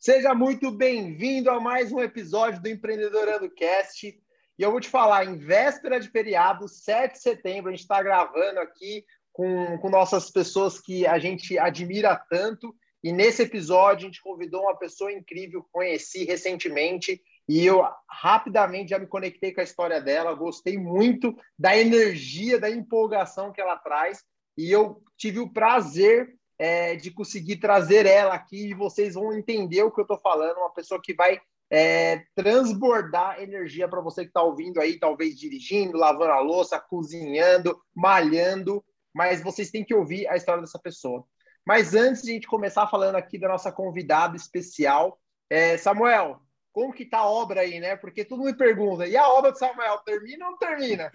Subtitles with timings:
[0.00, 4.08] Seja muito bem-vindo a mais um episódio do Empreendedorando Cast.
[4.08, 4.20] E
[4.58, 8.58] eu vou te falar, em véspera de feriado, 7 de setembro, a gente está gravando
[8.58, 12.74] aqui com, com nossas pessoas que a gente admira tanto.
[13.04, 17.22] E nesse episódio, a gente convidou uma pessoa incrível que conheci recentemente.
[17.50, 22.70] E eu rapidamente já me conectei com a história dela, gostei muito da energia, da
[22.70, 24.22] empolgação que ela traz.
[24.56, 29.82] E eu tive o prazer é, de conseguir trazer ela aqui e vocês vão entender
[29.82, 30.58] o que eu estou falando.
[30.58, 35.98] Uma pessoa que vai é, transbordar energia para você que está ouvindo aí, talvez dirigindo,
[35.98, 38.80] lavando a louça, cozinhando, malhando,
[39.12, 41.24] mas vocês têm que ouvir a história dessa pessoa.
[41.66, 45.18] Mas antes de a gente começar falando aqui da nossa convidada especial,
[45.50, 46.40] é, Samuel,
[46.72, 47.96] como que tá a obra aí, né?
[47.96, 51.10] Porque todo mundo me pergunta, e a obra do Samuel, termina ou não termina?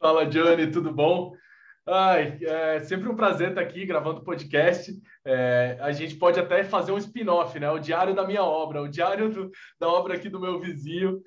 [0.00, 1.34] Fala, Johnny, tudo bom?
[1.86, 4.92] Ai, é sempre um prazer estar aqui gravando podcast.
[5.24, 7.70] É, a gente pode até fazer um spin-off, né?
[7.70, 11.22] O diário da minha obra, o diário do, da obra aqui do meu vizinho,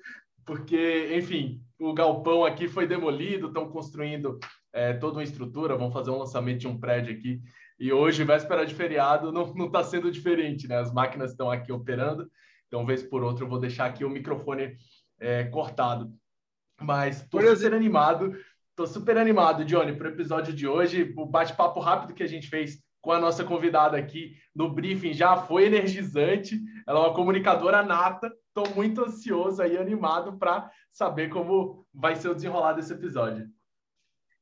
[0.46, 4.38] porque, enfim, o galpão aqui foi demolido, estão construindo
[4.72, 7.40] é, toda uma estrutura, vão fazer um lançamento de um prédio aqui.
[7.78, 10.78] E hoje, véspera de feriado, não está sendo diferente, né?
[10.78, 12.30] As máquinas estão aqui operando,
[12.72, 14.76] então, vez por outra, eu vou deixar aqui o microfone
[15.20, 16.10] é, cortado.
[16.80, 18.34] Mas estou super animado
[18.74, 21.12] Tô super animado, Johnny, para o episódio de hoje.
[21.18, 25.36] O bate-papo rápido que a gente fez com a nossa convidada aqui no briefing já
[25.36, 26.58] foi energizante.
[26.86, 28.32] Ela é uma comunicadora nata.
[28.48, 33.46] Estou muito ansioso e animado para saber como vai ser o desenrolar desse episódio.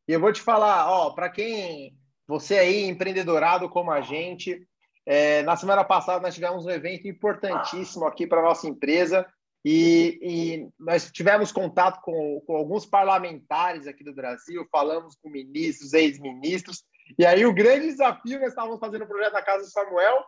[0.06, 4.64] E eu vou te falar, ó, para quem você aí empreendedorado como a gente,
[5.10, 9.26] é, na semana passada nós tivemos um evento importantíssimo aqui para nossa empresa
[9.64, 15.94] e, e, nós tivemos contato com, com, alguns parlamentares aqui do Brasil, falamos com ministros,
[15.94, 16.84] ex-ministros,
[17.18, 20.24] e aí o grande desafio, nós estávamos fazendo o projeto da Casa do Samuel,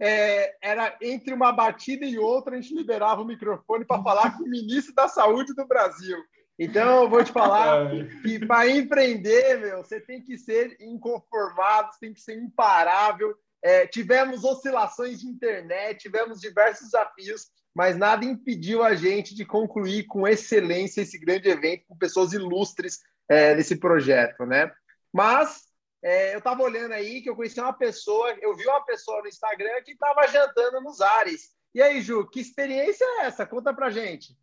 [0.00, 4.42] é, era entre uma batida e outra, a gente liberava o microfone para falar com
[4.42, 6.18] o ministro da Saúde do Brasil.
[6.58, 7.88] Então, eu vou te falar
[8.22, 13.32] que para empreender, meu, você tem que ser inconformado, você tem que ser imparável.
[13.64, 20.04] É, tivemos oscilações de internet, tivemos diversos desafios, mas nada impediu a gente de concluir
[20.04, 24.70] com excelência esse grande evento com pessoas ilustres é, nesse projeto, né?
[25.10, 25.62] Mas
[26.02, 29.28] é, eu estava olhando aí que eu conheci uma pessoa, eu vi uma pessoa no
[29.28, 31.54] Instagram que estava jantando nos ares.
[31.74, 33.46] E aí, Ju, que experiência é essa?
[33.46, 34.36] Conta pra gente.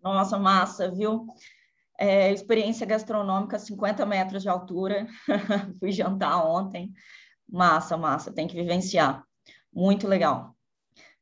[0.00, 1.26] Nossa, massa, viu?
[1.98, 5.08] É, experiência gastronômica, 50 metros de altura.
[5.80, 6.94] Fui jantar ontem.
[7.50, 9.24] Massa, massa, tem que vivenciar.
[9.72, 10.54] Muito legal.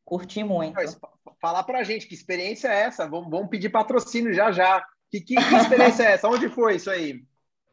[0.05, 0.75] Curti muito.
[0.75, 0.99] Mas,
[1.41, 3.09] falar para a gente que experiência é essa?
[3.09, 4.85] Vamos, vamos pedir patrocínio já já.
[5.11, 6.29] Que, que, que experiência é essa?
[6.29, 7.25] Onde foi isso aí?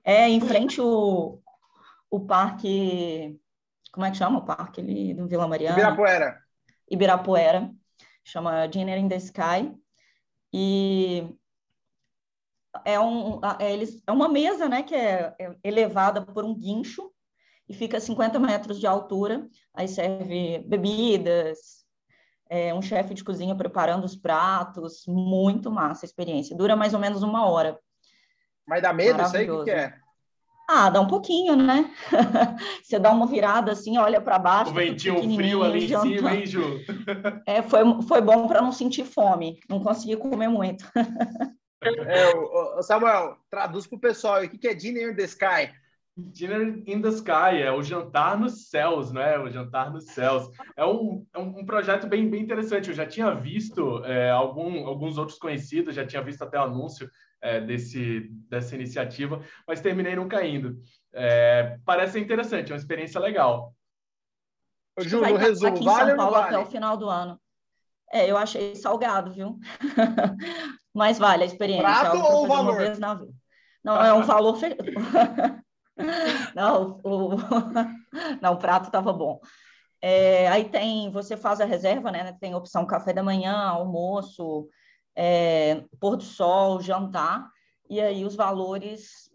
[0.03, 1.41] É em frente o,
[2.09, 3.39] o parque.
[3.91, 5.77] Como é que chama o parque ali do Vila Mariana?
[5.77, 6.41] Ibirapuera.
[6.89, 7.71] Ibirapuera.
[8.23, 9.73] Chama Dinner in the Sky.
[10.53, 11.27] E
[12.83, 17.11] é, um, é, eles, é uma mesa né, que é, é elevada por um guincho
[17.67, 19.47] e fica a 50 metros de altura.
[19.73, 21.85] Aí serve bebidas,
[22.49, 26.55] é, um chefe de cozinha preparando os pratos, muito massa a experiência.
[26.55, 27.79] Dura mais ou menos uma hora.
[28.67, 29.49] Mas dá medo isso aí?
[29.49, 29.93] O que, é?
[30.67, 31.91] Ah, dá um pouquinho, né?
[32.81, 34.71] Você dá uma virada assim, olha para baixo.
[34.71, 36.79] O ventinho frio ali em cima, hein, Ju?
[37.45, 40.83] é, foi, foi bom para não sentir fome, não consegui comer muito.
[41.83, 45.71] é, o, o Samuel, traduz para o pessoal o que é Dinner in the Sky?
[46.17, 49.37] Dinner in the Sky, é o jantar nos céus, né?
[49.37, 50.49] O jantar nos céus.
[50.77, 52.87] É um, é um projeto bem, bem interessante.
[52.87, 57.09] Eu já tinha visto é, algum, alguns outros conhecidos, já tinha visto até o anúncio
[57.41, 60.79] é, desse, dessa iniciativa, mas terminei não caindo.
[61.13, 63.73] É, parece interessante, é uma experiência legal.
[64.97, 66.47] Ju, no resumo, aqui em vale São Paulo vale?
[66.47, 67.37] até o final do ano.
[68.09, 69.59] É, eu achei salgado, viu?
[70.93, 71.83] mas vale a experiência.
[71.83, 72.77] Prato ou valor?
[73.83, 74.57] Não, é um valor...
[76.55, 77.29] não, o,
[78.41, 79.39] não, o prato estava bom.
[80.01, 82.33] É, aí tem, você faz a reserva, né?
[82.39, 84.67] Tem opção café da manhã, almoço,
[85.15, 87.49] é, pôr do sol, jantar,
[87.89, 89.31] e aí os valores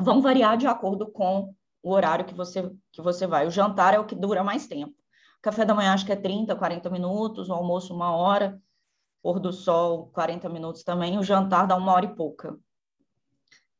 [0.00, 3.46] vão variar de acordo com o horário que você, que você vai.
[3.46, 4.92] O jantar é o que dura mais tempo.
[5.38, 8.60] O café da manhã acho que é 30, 40 minutos, o almoço uma hora,
[9.22, 12.58] pôr do sol 40 minutos também, o jantar dá uma hora e pouca.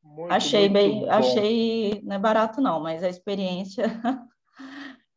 [0.07, 1.11] Muito, achei muito bem, bom.
[1.11, 3.85] achei não é barato não, mas a experiência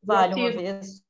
[0.04, 1.02] vale uma vez.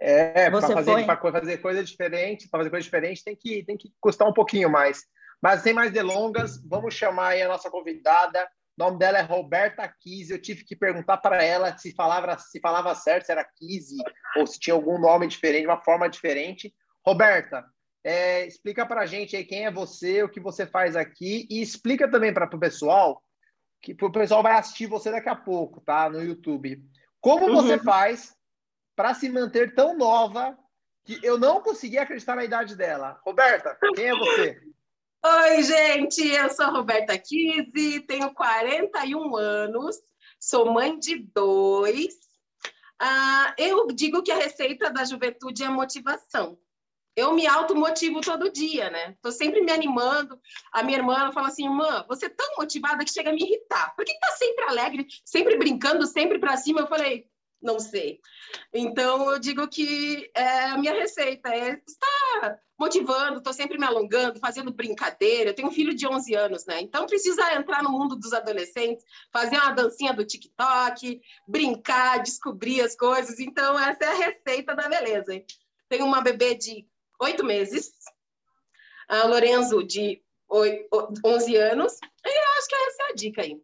[0.00, 4.28] É, para fazer, fazer coisa diferente, para fazer coisa diferente tem que, tem que custar
[4.28, 5.04] um pouquinho mais.
[5.42, 8.48] Mas sem mais delongas, vamos chamar aí a nossa convidada.
[8.78, 10.32] O nome dela é Roberta Kise.
[10.32, 13.96] Eu tive que perguntar para ela se falava, se falava certo, se era Kise
[14.36, 16.72] ou se tinha algum nome diferente, uma forma diferente.
[17.04, 17.64] Roberta,
[18.04, 21.60] é, explica para a gente aí quem é você, o que você faz aqui e
[21.60, 23.22] explica também para o pessoal,
[23.80, 26.08] que o pessoal vai assistir você daqui a pouco, tá?
[26.08, 26.82] No YouTube.
[27.20, 27.54] Como uhum.
[27.54, 28.36] você faz
[28.96, 30.56] para se manter tão nova
[31.04, 33.20] que eu não consegui acreditar na idade dela?
[33.24, 34.60] Roberta, quem é você?
[35.24, 39.96] Oi, gente, eu sou Roberta Kise, tenho 41 anos,
[40.38, 42.14] sou mãe de dois.
[43.00, 46.58] Ah, eu digo que a receita da juventude é motivação.
[47.18, 49.10] Eu me automotivo todo dia, né?
[49.10, 50.40] Estou sempre me animando.
[50.70, 53.92] A minha irmã fala assim, irmã, você é tão motivada que chega a me irritar.
[53.96, 56.82] Por que tá sempre alegre, sempre brincando, sempre para cima?
[56.82, 57.26] Eu falei,
[57.60, 58.20] não sei.
[58.72, 64.38] Então, eu digo que é, a minha receita é estar motivando, estou sempre me alongando,
[64.38, 65.50] fazendo brincadeira.
[65.50, 66.80] Eu tenho um filho de 11 anos, né?
[66.80, 72.94] Então, precisa entrar no mundo dos adolescentes, fazer uma dancinha do TikTok, brincar, descobrir as
[72.94, 73.40] coisas.
[73.40, 75.34] Então, essa é a receita da beleza.
[75.34, 75.44] Hein?
[75.88, 76.86] Tenho uma bebê de
[77.20, 77.92] oito meses,
[79.08, 80.22] a Lorenzo de
[81.24, 83.60] 11 anos, eu acho que essa é a dica aí.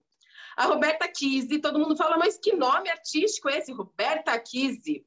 [0.56, 3.72] A Roberta Kise, todo mundo fala, mas que nome artístico é esse?
[3.72, 5.04] Roberta Kise.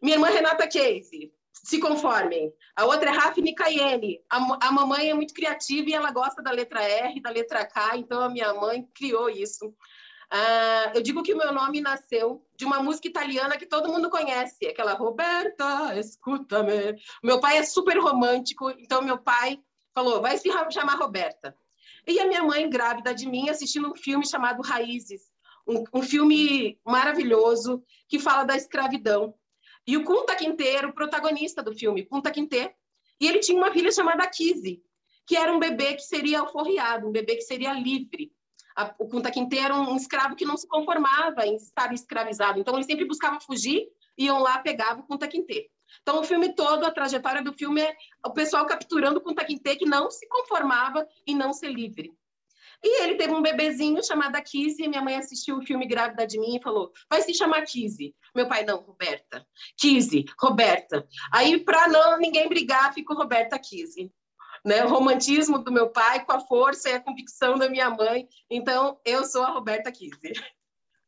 [0.00, 2.52] Minha irmã Renata Case, se conformem.
[2.76, 4.20] A outra é Rafne Cayenne.
[4.30, 7.96] A, a mamãe é muito criativa e ela gosta da letra R, da letra K,
[7.96, 9.74] então a minha mãe criou isso.
[10.32, 14.08] Uh, eu digo que o meu nome nasceu de uma música italiana que todo mundo
[14.08, 16.96] conhece, aquela Roberta, escuta-me.
[17.22, 19.60] Meu pai é super romântico, então meu pai
[19.94, 21.54] falou, vai se chamar Roberta.
[22.06, 25.22] E a minha mãe, grávida de mim, assistindo um filme chamado Raízes,
[25.68, 29.34] um, um filme maravilhoso que fala da escravidão.
[29.86, 32.74] E o Kunta Quinteiro, o protagonista do filme, Kunta Quinte,
[33.20, 34.82] e ele tinha uma filha chamada Kizzy,
[35.26, 38.32] que era um bebê que seria alforriado, um bebê que seria livre.
[38.76, 42.74] A, o Kunta Quinte era um, escravo que não se conformava em estar escravizado, então
[42.74, 43.86] ele sempre buscava fugir,
[44.16, 45.70] iam lá, pegavam o Kunta Quinte.
[46.00, 47.94] Então, o filme todo, a trajetória do filme é
[48.26, 52.12] o pessoal capturando o Taquinte que não se conformava em não ser livre.
[52.84, 56.56] E ele teve um bebezinho chamado Kizzy, minha mãe assistiu o filme grávida de mim
[56.56, 58.12] e falou, vai se chamar Kizzy.
[58.34, 59.46] Meu pai, não, Roberta.
[59.76, 61.06] Kizzy, Roberta.
[61.32, 64.10] Aí, para não ninguém brigar, ficou Roberta Kizzy.
[64.64, 64.84] Né?
[64.84, 68.28] O romantismo do meu pai com a força e a convicção da minha mãe.
[68.48, 70.32] Então, eu sou a Roberta Kizzy.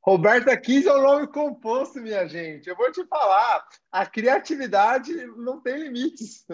[0.03, 2.69] Roberta 15 é o nome composto, minha gente.
[2.69, 6.45] Eu vou te falar, a criatividade não tem limites.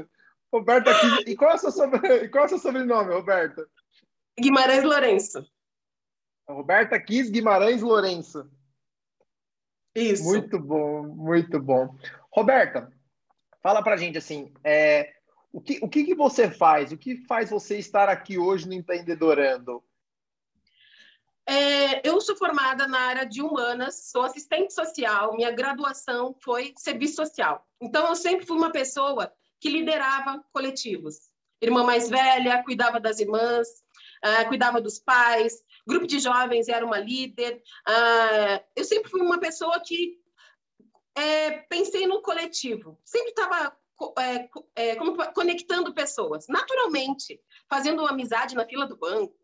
[0.53, 1.25] Roberta 15.
[1.27, 2.29] E qual é o seu, sobre...
[2.29, 3.67] qual é o seu sobrenome, Roberta?
[4.39, 5.45] Guimarães Lourenço.
[6.49, 8.49] Roberta Quis Guimarães Lourenço.
[9.95, 10.25] Isso.
[10.25, 11.95] Muito bom, muito bom.
[12.33, 12.93] Roberta,
[13.63, 15.13] fala pra gente assim, é,
[15.53, 16.93] o, que, o que, que você faz?
[16.93, 19.83] O que faz você estar aqui hoje no Empreendedorando?
[21.47, 27.17] É, eu sou formada na área de humanas, sou assistente social, minha graduação foi serviço
[27.17, 27.67] social.
[27.81, 31.31] Então, eu sempre fui uma pessoa que liderava coletivos.
[31.61, 33.69] Irmã mais velha, cuidava das irmãs,
[34.25, 37.63] uh, cuidava dos pais, grupo de jovens era uma líder.
[37.87, 40.21] Uh, eu sempre fui uma pessoa que
[41.17, 43.77] é, pensei no coletivo, sempre estava
[44.19, 44.97] é, é,
[45.35, 49.35] conectando pessoas, naturalmente, fazendo amizade na fila do banco,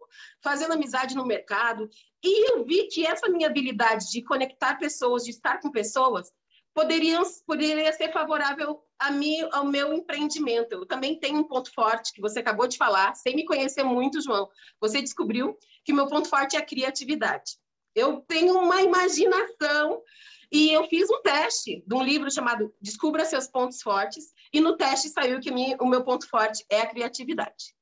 [0.43, 1.89] fazendo amizade no mercado.
[2.23, 6.33] E eu vi que essa minha habilidade de conectar pessoas, de estar com pessoas,
[6.75, 10.73] poderia, poderia ser favorável a mim, ao meu empreendimento.
[10.73, 14.21] Eu também tenho um ponto forte que você acabou de falar, sem me conhecer muito,
[14.21, 14.49] João.
[14.81, 17.53] Você descobriu que meu ponto forte é a criatividade.
[17.95, 20.03] Eu tenho uma imaginação
[20.50, 24.76] e eu fiz um teste de um livro chamado Descubra Seus Pontos Fortes, e no
[24.76, 27.75] teste saiu que o meu ponto forte é a criatividade.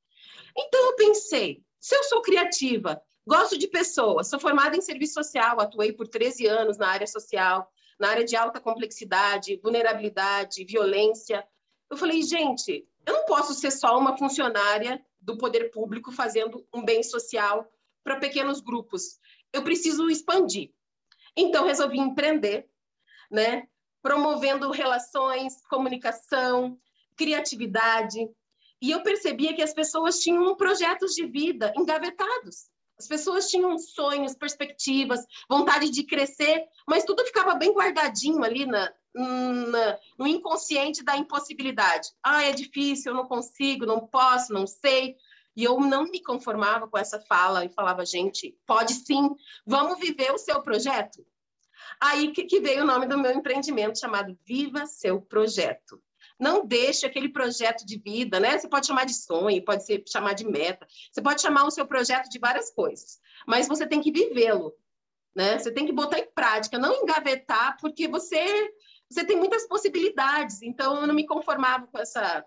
[0.57, 5.61] Então eu pensei, se eu sou criativa, gosto de pessoas, sou formada em serviço social,
[5.61, 11.47] atuei por 13 anos na área social, na área de alta complexidade, vulnerabilidade, violência.
[11.91, 16.85] Eu falei, gente, eu não posso ser só uma funcionária do poder público fazendo um
[16.85, 17.71] bem social
[18.03, 19.19] para pequenos grupos.
[19.53, 20.73] Eu preciso expandir.
[21.37, 22.69] Então, resolvi empreender,
[23.31, 23.67] né?
[24.03, 26.79] promovendo relações, comunicação,
[27.17, 28.29] criatividade,
[28.83, 32.69] e eu percebia que as pessoas tinham projetos de vida engavetados.
[32.99, 38.93] As pessoas tinham sonhos, perspectivas, vontade de crescer, mas tudo ficava bem guardadinho ali na,
[39.15, 42.11] na, no inconsciente da impossibilidade.
[42.23, 45.17] Ah, é difícil, eu não consigo, não posso, não sei.
[45.57, 49.31] E eu não me conformava com essa fala e falava, gente, pode sim,
[49.67, 51.25] vamos viver o seu projeto?
[52.01, 56.03] Aí que, veio o nome do meu empreendimento chamado Viva Seu Projeto.
[56.39, 58.59] Não deixe aquele projeto de vida, né?
[58.59, 61.87] Você pode chamar de sonho, pode ser chamar de meta, você pode chamar o seu
[61.87, 64.75] projeto de várias coisas, mas você tem que vivê-lo,
[65.35, 65.59] né?
[65.59, 68.73] Você tem que botar em prática, não engavetar, porque você
[69.09, 70.61] você tem muitas possibilidades.
[70.63, 72.45] Então eu não me conformava com essa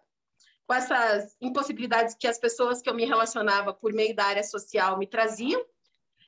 [0.68, 5.00] com essas impossibilidades que as pessoas que eu me relacionava por meio da área social
[5.00, 5.66] me traziam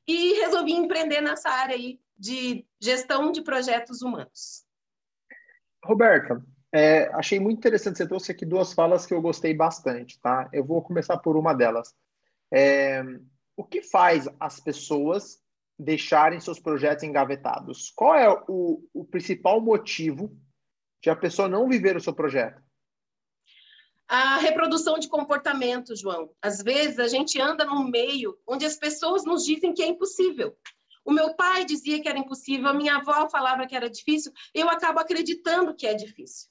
[0.07, 4.65] e resolvi empreender nessa área aí de gestão de projetos humanos.
[5.83, 6.41] Roberta,
[6.73, 10.49] é, achei muito interessante, você trouxe aqui duas falas que eu gostei bastante, tá?
[10.53, 11.93] Eu vou começar por uma delas.
[12.51, 13.03] É,
[13.57, 15.37] o que faz as pessoas
[15.77, 17.91] deixarem seus projetos engavetados?
[17.91, 20.35] Qual é o, o principal motivo
[21.03, 22.61] de a pessoa não viver o seu projeto?
[24.11, 26.31] A reprodução de comportamento, João.
[26.41, 30.57] Às vezes a gente anda num meio onde as pessoas nos dizem que é impossível.
[31.05, 34.67] O meu pai dizia que era impossível, a minha avó falava que era difícil, eu
[34.67, 36.49] acabo acreditando que é difícil.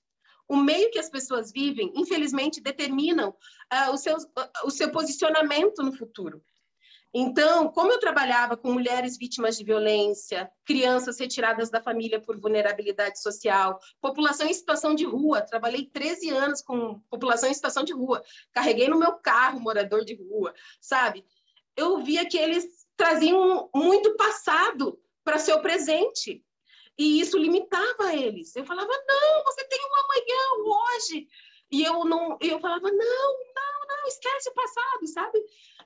[0.49, 5.83] O meio que as pessoas vivem, infelizmente, determinam uh, o, seu, uh, o seu posicionamento
[5.83, 6.41] no futuro.
[7.13, 13.21] Então, como eu trabalhava com mulheres vítimas de violência, crianças retiradas da família por vulnerabilidade
[13.23, 18.23] social, população em situação de rua, trabalhei 13 anos com população em situação de rua,
[18.53, 21.25] carreguei no meu carro morador de rua, sabe?
[21.75, 26.45] Eu via que eles traziam muito passado para seu presente.
[26.99, 28.55] E isso limitava eles.
[28.57, 31.29] Eu falava: "Não, você tem um amanhã hoje".
[31.71, 35.39] E eu não, eu falava: "Não, não, não, esquece o passado", sabe?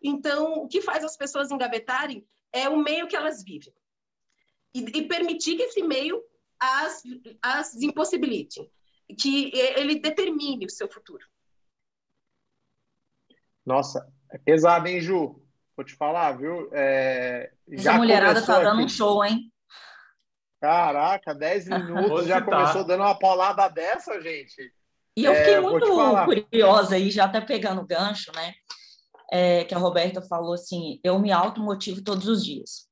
[0.03, 3.75] Então, o que faz as pessoas engavetarem é o meio que elas vivem.
[4.75, 6.23] E, e permitir que esse meio
[6.63, 7.03] as,
[7.43, 8.71] as impossibilite,
[9.19, 11.27] que ele determine o seu futuro.
[13.67, 15.41] Nossa, é pesado, hein, Ju?
[15.77, 16.69] Vou te falar, viu?
[16.73, 19.53] É, Essa mulherada tá dando um show, hein?
[20.61, 24.73] Caraca, 10 minutos, já começou dando uma paulada dessa, gente.
[25.17, 25.87] E eu fiquei é, muito
[26.25, 28.55] curiosa aí, já até pegando gancho, né?
[29.33, 32.87] é, que a Roberta falou assim: eu me automotivo todos os dias.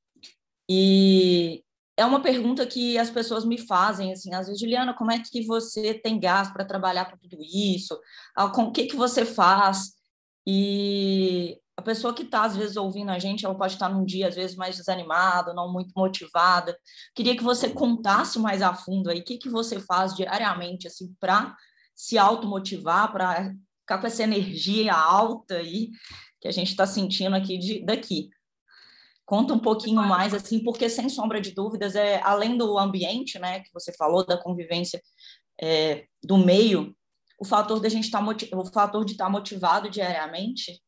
[0.67, 1.63] E
[1.95, 5.45] é uma pergunta que as pessoas me fazem, assim, às vezes, Juliana, como é que
[5.45, 7.99] você tem gás para trabalhar com tudo isso?
[8.35, 9.91] Ah, com o que, que você faz?
[10.47, 14.29] E a pessoa que está, às vezes, ouvindo a gente, ela pode estar num dia,
[14.29, 16.75] às vezes, mais desanimada, não muito motivada.
[17.13, 21.13] Queria que você contasse mais a fundo aí o que, que você faz diariamente, assim,
[21.19, 21.55] para
[22.01, 25.91] se automotivar, para ficar com essa energia alta aí
[26.39, 28.31] que a gente está sentindo aqui de, daqui.
[29.23, 33.59] Conta um pouquinho mais, assim, porque sem sombra de dúvidas, é além do ambiente, né,
[33.59, 34.99] que você falou, da convivência
[35.61, 36.97] é, do meio,
[37.39, 40.81] o fator da gente estar tá o fator de estar tá motivado diariamente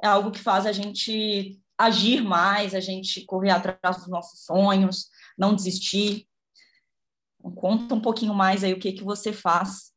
[0.00, 5.08] é algo que faz a gente agir mais, a gente correr atrás dos nossos sonhos,
[5.36, 6.28] não desistir.
[7.40, 9.91] Então, conta um pouquinho mais aí o que que você faz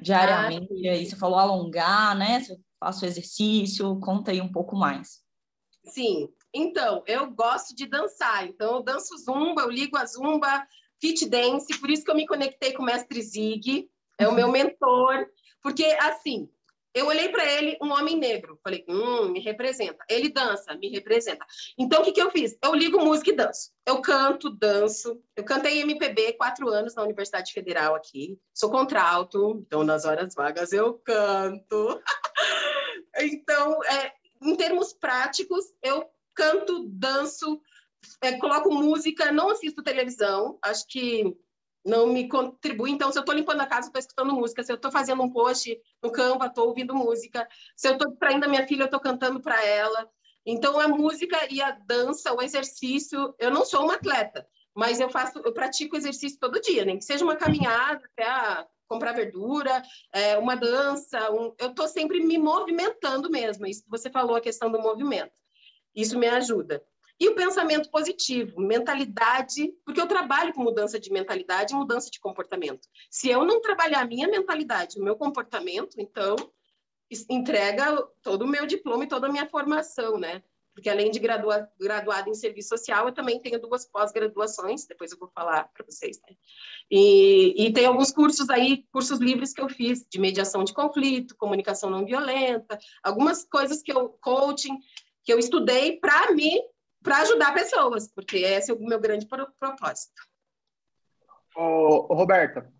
[0.00, 0.88] diariamente.
[0.88, 2.40] Ah, aí você falou alongar, né?
[2.78, 3.98] faço exercício?
[4.00, 5.20] Conta aí um pouco mais.
[5.84, 10.66] Sim, então, eu gosto de dançar, então eu danço zumba, eu ligo a zumba,
[11.00, 14.48] fit dance, por isso que eu me conectei com o mestre Zig, é o meu
[14.52, 15.26] mentor,
[15.62, 16.48] porque assim,
[16.94, 20.04] eu olhei para ele, um homem negro, falei, hum, me representa.
[20.08, 21.44] Ele dança, me representa.
[21.78, 22.56] Então, o que, que eu fiz?
[22.62, 23.70] Eu ligo música e danço.
[23.86, 25.20] Eu canto, danço.
[25.34, 28.38] Eu cantei MPB quatro anos na Universidade Federal aqui.
[28.52, 32.00] Sou contralto, então nas horas vagas eu canto.
[33.14, 37.60] Então, é, em termos práticos, eu canto, danço,
[38.22, 41.36] é, coloco música, não assisto televisão, acho que
[41.84, 42.90] não me contribui.
[42.90, 44.62] Então, se eu estou limpando a casa, estou escutando música.
[44.62, 47.46] Se eu estou fazendo um post no Canva, estou ouvindo música.
[47.76, 50.08] Se eu estou distraindo a minha filha, eu estou cantando para ela.
[50.46, 53.34] Então, a música e a dança, o exercício.
[53.38, 57.04] Eu não sou uma atleta, mas eu faço, eu pratico exercício todo dia, nem que
[57.04, 61.54] seja uma caminhada até a comprar verdura, é, uma dança, um...
[61.58, 63.66] eu estou sempre me movimentando mesmo.
[63.66, 65.32] Isso que você falou, a questão do movimento.
[65.94, 66.82] Isso me ajuda.
[67.20, 72.18] E o pensamento positivo, mentalidade, porque eu trabalho com mudança de mentalidade e mudança de
[72.18, 72.88] comportamento.
[73.10, 76.36] Se eu não trabalhar a minha mentalidade, o meu comportamento, então
[77.28, 80.42] entrega todo o meu diploma e toda a minha formação, né?
[80.74, 85.18] porque além de gradua, graduada em serviço social, eu também tenho duas pós-graduações, depois eu
[85.18, 86.34] vou falar para vocês, né?
[86.90, 91.36] E, e tem alguns cursos aí, cursos livres que eu fiz, de mediação de conflito,
[91.36, 94.78] comunicação não violenta, algumas coisas que eu, coaching,
[95.24, 96.58] que eu estudei para mim,
[97.02, 100.22] para ajudar pessoas, porque esse é o meu grande propósito.
[101.54, 102.72] Ô, Roberta,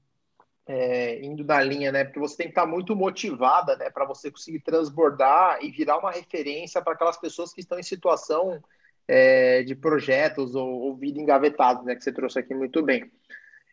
[0.67, 2.05] é, indo na linha, né?
[2.05, 3.91] Porque você tem que estar muito motivada, né?
[3.91, 8.63] Para você conseguir transbordar e virar uma referência para aquelas pessoas que estão em situação
[9.07, 11.95] é, de projetos ou, ou vida engavetado, né?
[11.95, 13.11] Que você trouxe aqui muito bem.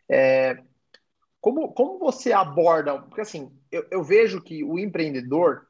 [0.08, 0.58] É,
[1.40, 3.00] como, como você aborda?
[3.00, 5.66] Porque assim, eu, eu vejo que o empreendedor,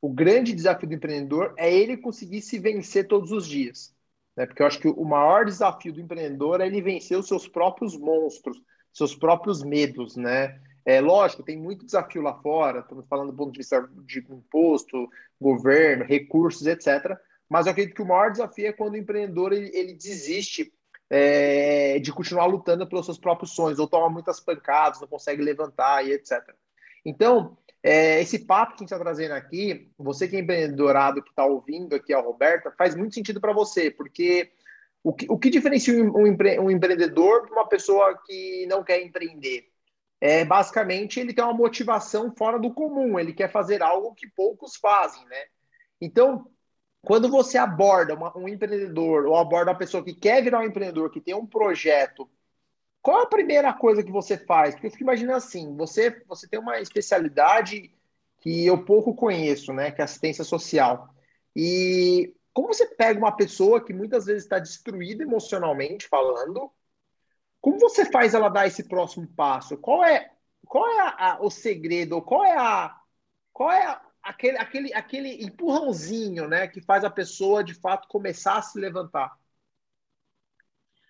[0.00, 3.94] o grande desafio do empreendedor é ele conseguir se vencer todos os dias.
[4.36, 4.46] Né?
[4.46, 7.96] Porque eu acho que o maior desafio do empreendedor é ele vencer os seus próprios
[7.96, 8.60] monstros,
[8.92, 10.60] seus próprios medos, né?
[10.84, 15.08] É lógico, tem muito desafio lá fora, estamos falando do ponto de vista de imposto,
[15.40, 17.16] governo, recursos, etc.
[17.48, 20.72] Mas eu acredito que o maior desafio é quando o empreendedor ele, ele desiste
[21.08, 26.04] é, de continuar lutando pelos seus próprios sonhos, ou toma muitas pancadas, não consegue levantar
[26.04, 26.42] e etc.
[27.04, 31.30] Então, é, esse papo que a gente está trazendo aqui, você que é empreendedorado que
[31.30, 34.52] está ouvindo aqui a Roberta, faz muito sentido para você, porque
[35.02, 39.02] o que, o que diferencia um, empre, um empreendedor de uma pessoa que não quer
[39.02, 39.68] empreender?
[40.20, 44.76] É, basicamente, ele tem uma motivação fora do comum, ele quer fazer algo que poucos
[44.76, 45.44] fazem, né?
[46.00, 46.46] Então,
[47.04, 51.10] quando você aborda uma, um empreendedor ou aborda uma pessoa que quer virar um empreendedor,
[51.10, 52.30] que tem um projeto,
[53.02, 54.74] qual a primeira coisa que você faz?
[54.74, 57.92] Porque eu fico imaginando assim, você, você tem uma especialidade
[58.40, 59.90] que eu pouco conheço, né?
[59.90, 61.12] Que é assistência social.
[61.54, 66.70] E como você pega uma pessoa que muitas vezes está destruída emocionalmente falando,
[67.60, 69.76] como você faz ela dar esse próximo passo?
[69.78, 70.30] Qual é,
[70.66, 72.22] qual é a, a, o segredo?
[72.22, 72.96] Qual é a,
[73.52, 78.58] qual é a, aquele, aquele, aquele empurrãozinho, né, que faz a pessoa de fato começar
[78.58, 79.36] a se levantar?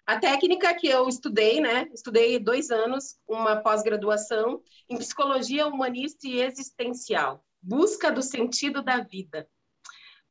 [0.04, 1.88] A técnica que eu estudei, né?
[1.94, 9.48] Estudei dois anos, uma pós-graduação em psicologia humanista e existencial, busca do sentido da vida.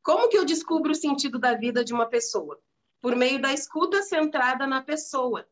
[0.03, 2.59] Como que eu descubro o sentido da vida de uma pessoa?
[2.99, 5.47] Por meio da escuta centrada na pessoa.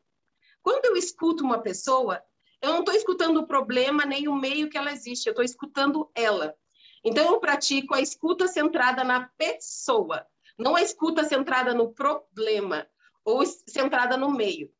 [0.62, 2.22] Quando eu escuto uma pessoa,
[2.60, 6.10] eu não estou escutando o problema nem o meio que ela existe, eu estou escutando
[6.14, 6.54] ela.
[7.02, 10.26] Então, eu pratico a escuta centrada na pessoa,
[10.58, 12.86] não a escuta centrada no problema
[13.24, 14.70] ou centrada no meio.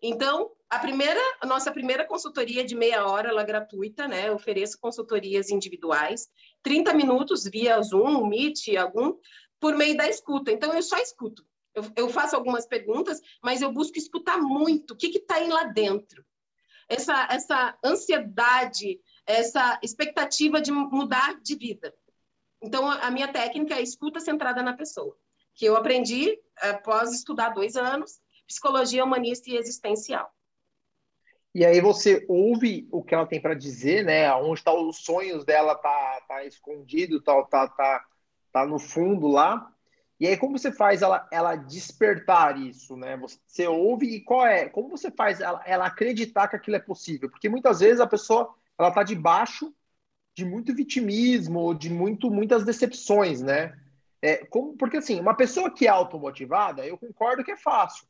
[0.00, 4.28] Então, a primeira, a nossa primeira consultoria de meia hora, ela é gratuita, né?
[4.28, 6.28] Eu ofereço consultorias individuais,
[6.62, 9.16] 30 minutos via Zoom, Meet, algum,
[9.60, 10.50] por meio da escuta.
[10.50, 11.44] Então, eu só escuto.
[11.74, 14.92] Eu, eu faço algumas perguntas, mas eu busco escutar muito.
[14.92, 16.24] O que está aí lá dentro?
[16.88, 21.94] Essa, essa ansiedade, essa expectativa de mudar de vida.
[22.62, 25.16] Então, a minha técnica é escuta centrada na pessoa,
[25.54, 30.32] que eu aprendi após estudar dois anos, psicologia humanista e existencial.
[31.54, 34.32] E aí você ouve o que ela tem para dizer, né?
[34.34, 38.04] Onde estão tá os sonhos dela, tá, tá escondido, tá, tá, tá,
[38.50, 39.70] tá no fundo lá.
[40.18, 43.18] E aí como você faz ela, ela despertar isso, né?
[43.18, 44.68] Você ouve e qual é?
[44.68, 47.28] Como você faz ela, ela acreditar que aquilo é possível?
[47.28, 49.74] Porque muitas vezes a pessoa ela está debaixo
[50.34, 53.78] de muito vitimismo, de muito, muitas decepções, né?
[54.22, 58.06] É, como, porque assim, uma pessoa que é automotivada, eu concordo que é fácil.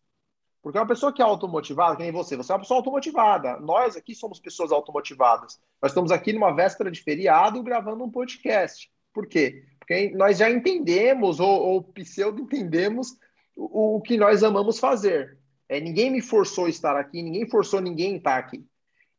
[0.63, 3.59] Porque uma pessoa que é automotivada, que nem você, você é uma pessoa automotivada.
[3.59, 5.59] Nós aqui somos pessoas automotivadas.
[5.83, 8.89] Nós estamos aqui numa véspera de feriado gravando um podcast.
[9.13, 9.65] Por quê?
[9.81, 13.17] Porque nós já entendemos, ou, ou pseudo entendemos,
[13.57, 15.37] o, o, que nós amamos fazer.
[15.69, 18.65] É, ninguém me forçou a estar aqui, ninguém forçou ninguém a estar aqui.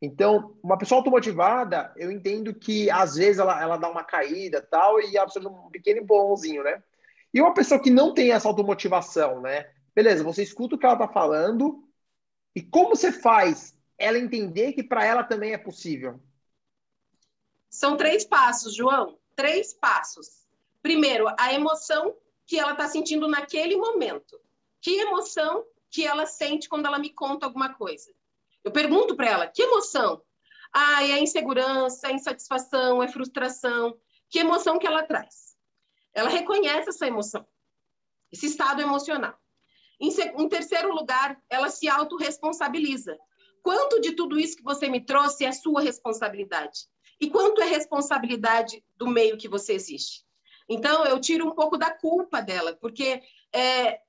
[0.06, 5.00] Então, uma pessoa automotivada, eu entendo que às vezes ela, ela dá uma caída tal,
[5.00, 6.84] e de um pequeno empurrãozinho, né?
[7.34, 9.72] E uma pessoa que não tem essa automotivação, né?
[9.96, 11.88] Beleza, você escuta o que ela tá falando,
[12.54, 16.20] e como você faz ela entender que para ela também é possível?
[17.70, 19.18] São três passos, João.
[19.38, 20.46] Três passos.
[20.82, 22.14] Primeiro, a emoção
[22.46, 24.38] que ela está sentindo naquele momento.
[24.82, 28.12] Que emoção que ela sente quando ela me conta alguma coisa?
[28.64, 30.22] Eu pergunto para ela: que emoção?
[30.74, 33.96] Ah, é insegurança, é insatisfação, é frustração.
[34.30, 35.56] Que emoção que ela traz?
[36.14, 37.46] Ela reconhece essa emoção,
[38.32, 39.38] esse estado emocional.
[40.00, 43.18] Em, em terceiro lugar, ela se autorresponsabiliza.
[43.62, 46.88] Quanto de tudo isso que você me trouxe é sua responsabilidade?
[47.22, 50.26] E quanto é responsabilidade do meio que você existe?
[50.68, 53.22] Então, eu tiro um pouco da culpa dela, porque
[53.54, 54.00] é,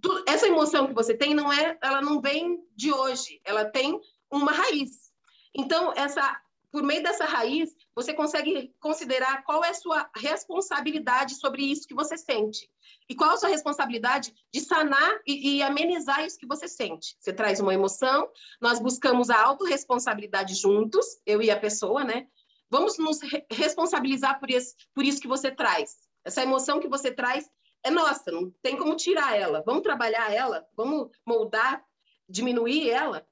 [0.00, 4.00] tu, essa emoção que você tem não é, ela não vem de hoje, ela tem
[4.30, 5.10] uma raiz.
[5.54, 11.62] Então, essa, por meio dessa raiz, você consegue considerar qual é a sua responsabilidade sobre
[11.62, 12.70] isso que você sente.
[13.08, 17.16] E qual a sua responsabilidade de sanar e, e amenizar isso que você sente.
[17.18, 18.28] Você traz uma emoção,
[18.60, 22.28] nós buscamos a autorresponsabilidade juntos, eu e a pessoa, né?
[22.70, 23.18] Vamos nos
[23.50, 25.96] responsabilizar por, esse, por isso que você traz.
[26.24, 27.50] Essa emoção que você traz
[27.82, 29.62] é nossa, não tem como tirar ela.
[29.64, 31.84] Vamos trabalhar ela, vamos moldar,
[32.28, 33.26] diminuir ela.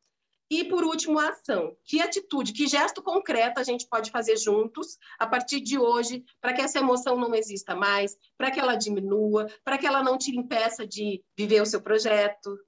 [0.51, 1.77] E, por último, a ação.
[1.85, 6.55] Que atitude, que gesto concreto a gente pode fazer juntos a partir de hoje para
[6.55, 10.35] que essa emoção não exista mais, para que ela diminua, para que ela não te
[10.35, 12.59] impeça de viver o seu projeto.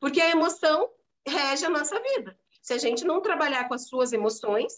[0.00, 0.88] Porque a emoção
[1.28, 2.38] rege a nossa vida.
[2.62, 4.72] Se a gente não trabalhar com as suas emoções,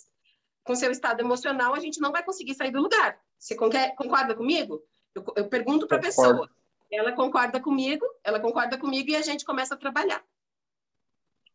[0.65, 3.19] com seu estado emocional, a gente não vai conseguir sair do lugar.
[3.39, 4.83] Você concorda comigo?
[5.15, 6.49] Eu, eu pergunto para a pessoa.
[6.91, 10.23] Ela concorda comigo, ela concorda comigo e a gente começa a trabalhar.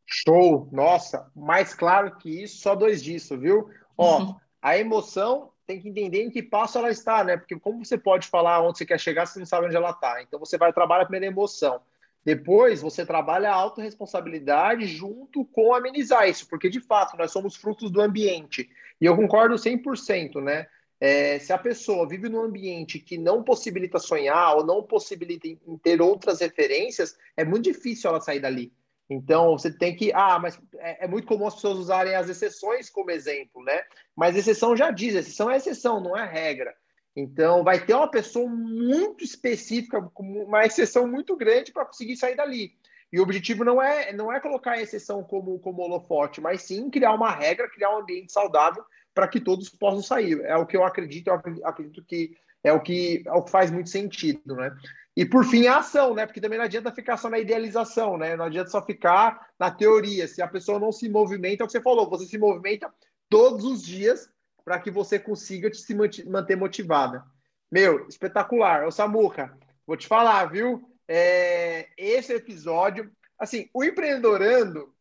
[0.06, 0.70] Show!
[0.72, 3.70] Nossa, mais claro que isso, só dois disso, viu?
[3.98, 4.36] Ó, uhum.
[4.62, 7.38] a emoção tem que entender em que passo ela está, né?
[7.38, 9.92] Porque como você pode falar onde você quer chegar se você não sabe onde ela
[9.92, 10.22] está?
[10.22, 11.82] Então você vai trabalhar a emoção.
[12.26, 17.92] Depois você trabalha a autorresponsabilidade junto com amenizar isso, porque de fato nós somos frutos
[17.92, 18.70] do ambiente.
[19.00, 20.68] E eu concordo 100%, né?
[21.06, 25.50] É, se a pessoa vive num ambiente que não possibilita sonhar ou não possibilita
[25.84, 28.72] ter outras referências, é muito difícil ela sair dali.
[29.10, 30.14] Então, você tem que.
[30.14, 33.84] Ah, mas é, é, muito comum as pessoas usarem as exceções como exemplo, né?
[34.16, 36.74] Mas exceção já diz, exceção é exceção, não é regra.
[37.14, 42.78] Então, vai ter uma pessoa muito específica, uma exceção muito grande para conseguir sair dali.
[43.12, 46.90] E o objetivo não é, não é colocar a exceção como, como holofote, mas sim
[46.90, 50.42] criar uma regra, criar um ambiente saudável para que todos possam sair.
[50.42, 53.70] É o que eu acredito, eu acredito que é o que, é o que faz
[53.70, 54.76] muito sentido, né?
[55.16, 56.26] E por fim, a ação, né?
[56.26, 58.36] Porque também não adianta ficar só na idealização, né?
[58.36, 60.28] Não adianta só ficar na teoria.
[60.28, 62.92] Se a pessoa não se movimenta, é o que você falou, você se movimenta
[63.30, 64.30] todos os dias
[64.66, 65.94] para que você consiga se
[66.26, 67.24] manter motivada.
[67.72, 68.88] Meu, espetacular.
[68.88, 70.90] Ô Samuca, vou te falar, viu?
[71.08, 74.94] É, esse episódio, assim, o Empreendedorando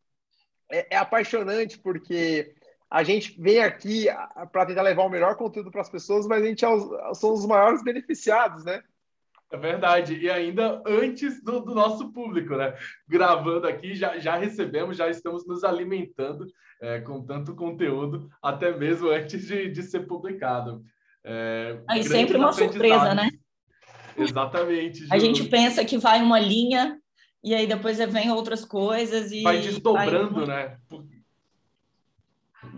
[0.70, 2.55] é, é apaixonante porque
[2.92, 4.05] a gente vem aqui
[4.52, 7.33] para tentar levar o melhor conteúdo para as pessoas, mas a gente é os, são
[7.33, 8.83] os maiores beneficiados, né?
[9.50, 10.14] É verdade.
[10.14, 12.74] E ainda antes do, do, nosso público, né?
[13.09, 16.46] Gravando aqui, já, já recebemos, já estamos nos alimentando
[16.83, 20.83] é, com tanto conteúdo, até mesmo antes de, de ser publicado.
[21.24, 23.31] É, Aí sempre uma surpresa, né?
[24.18, 25.07] Exatamente.
[25.07, 25.09] Ju.
[25.11, 26.98] A gente pensa que vai uma linha
[27.42, 30.68] e aí depois vem outras coisas e vai desdobrando, vai...
[30.68, 30.76] né?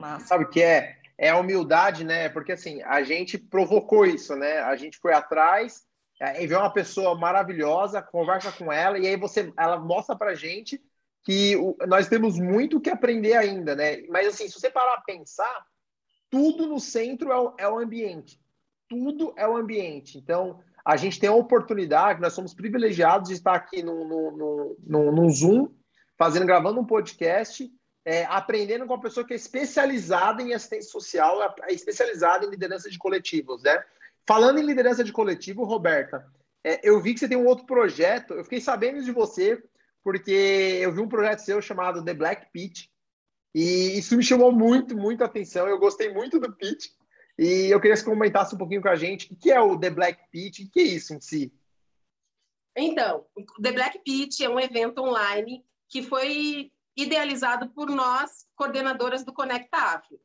[0.05, 0.27] Massa.
[0.27, 0.99] Sabe o que é?
[1.17, 2.29] É a humildade, né?
[2.29, 4.59] Porque assim, a gente provocou isso, né?
[4.61, 5.83] A gente foi atrás,
[6.21, 10.83] aí vê uma pessoa maravilhosa, conversa com ela, e aí você, ela mostra pra gente
[11.23, 14.03] que o, nós temos muito que aprender ainda, né?
[14.11, 15.65] Mas assim, se você parar a pensar,
[16.29, 18.39] tudo no centro é o, é o ambiente.
[18.87, 20.19] Tudo é o ambiente.
[20.19, 25.13] Então, a gente tem a oportunidade, nós somos privilegiados de estar aqui no, no, no,
[25.13, 25.71] no Zoom,
[26.19, 27.73] fazendo, gravando um podcast
[28.05, 32.51] é, aprendendo com uma pessoa que é especializada em assistência social, é, é especializada em
[32.51, 33.83] liderança de coletivos, né?
[34.27, 36.27] Falando em liderança de coletivo, Roberta,
[36.63, 39.63] é, eu vi que você tem um outro projeto, eu fiquei sabendo de você,
[40.03, 42.87] porque eu vi um projeto seu chamado The Black Pitch,
[43.55, 46.89] e isso me chamou muito, muito a atenção, eu gostei muito do pitch,
[47.39, 49.79] e eu queria que você comentasse um pouquinho com a gente o que é o
[49.79, 51.53] The Black Pitch, o que é isso em si?
[52.77, 59.25] Então, o The Black Pitch é um evento online que foi idealizado por nós, coordenadoras
[59.25, 60.21] do Conecta Afro.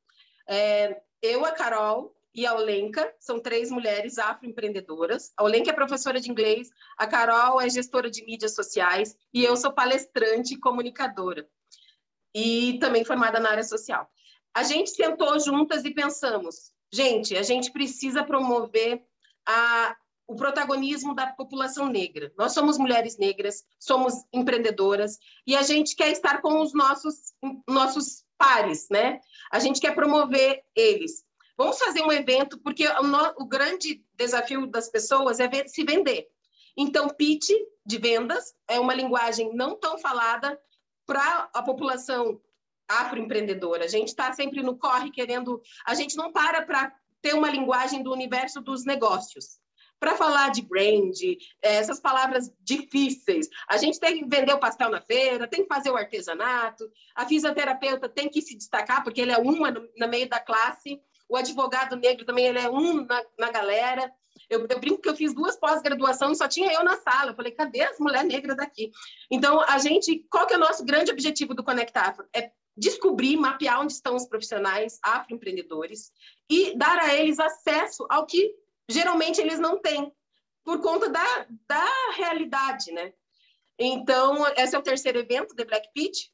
[0.48, 5.34] É, eu, a Carol e a Olenka, são três mulheres afroempreendedoras.
[5.36, 9.58] A Olenka é professora de inglês, a Carol é gestora de mídias sociais e eu
[9.58, 11.48] sou palestrante e comunicadora.
[12.34, 14.10] E também formada na área social.
[14.54, 19.04] A gente sentou juntas e pensamos, gente, a gente precisa promover
[19.48, 19.96] a,
[20.30, 22.32] o protagonismo da população negra.
[22.38, 27.34] Nós somos mulheres negras, somos empreendedoras e a gente quer estar com os nossos
[27.68, 29.20] nossos pares, né?
[29.52, 31.26] A gente quer promover eles.
[31.58, 35.84] Vamos fazer um evento porque o, no, o grande desafio das pessoas é ver, se
[35.84, 36.28] vender.
[36.78, 37.50] Então, pitch
[37.84, 40.60] de vendas é uma linguagem não tão falada
[41.08, 42.40] para a população
[42.88, 43.86] afroempreendedora.
[43.86, 48.04] A gente está sempre no corre querendo, a gente não para para ter uma linguagem
[48.04, 49.60] do universo dos negócios
[50.00, 51.16] para falar de brand,
[51.62, 53.50] é, essas palavras difíceis.
[53.68, 57.26] A gente tem que vender o pastel na feira, tem que fazer o artesanato, a
[57.26, 61.36] fisioterapeuta tem que se destacar, porque ele é uma no, no meio da classe, o
[61.36, 64.12] advogado negro também ele é um na, na galera.
[64.50, 67.32] Eu, eu, brinco que eu fiz duas pós-graduação e só tinha eu na sala.
[67.32, 68.92] Eu falei, cadê as mulheres negras daqui?
[69.30, 72.26] Então, a gente, qual que é o nosso grande objetivo do Conecta Afro?
[72.36, 76.12] É descobrir, mapear onde estão os profissionais afroempreendedores
[76.50, 78.56] e dar a eles acesso ao que
[78.90, 80.12] geralmente eles não têm,
[80.64, 83.14] por conta da, da realidade, né?
[83.78, 86.28] Então, esse é o terceiro evento, The Black Pitch.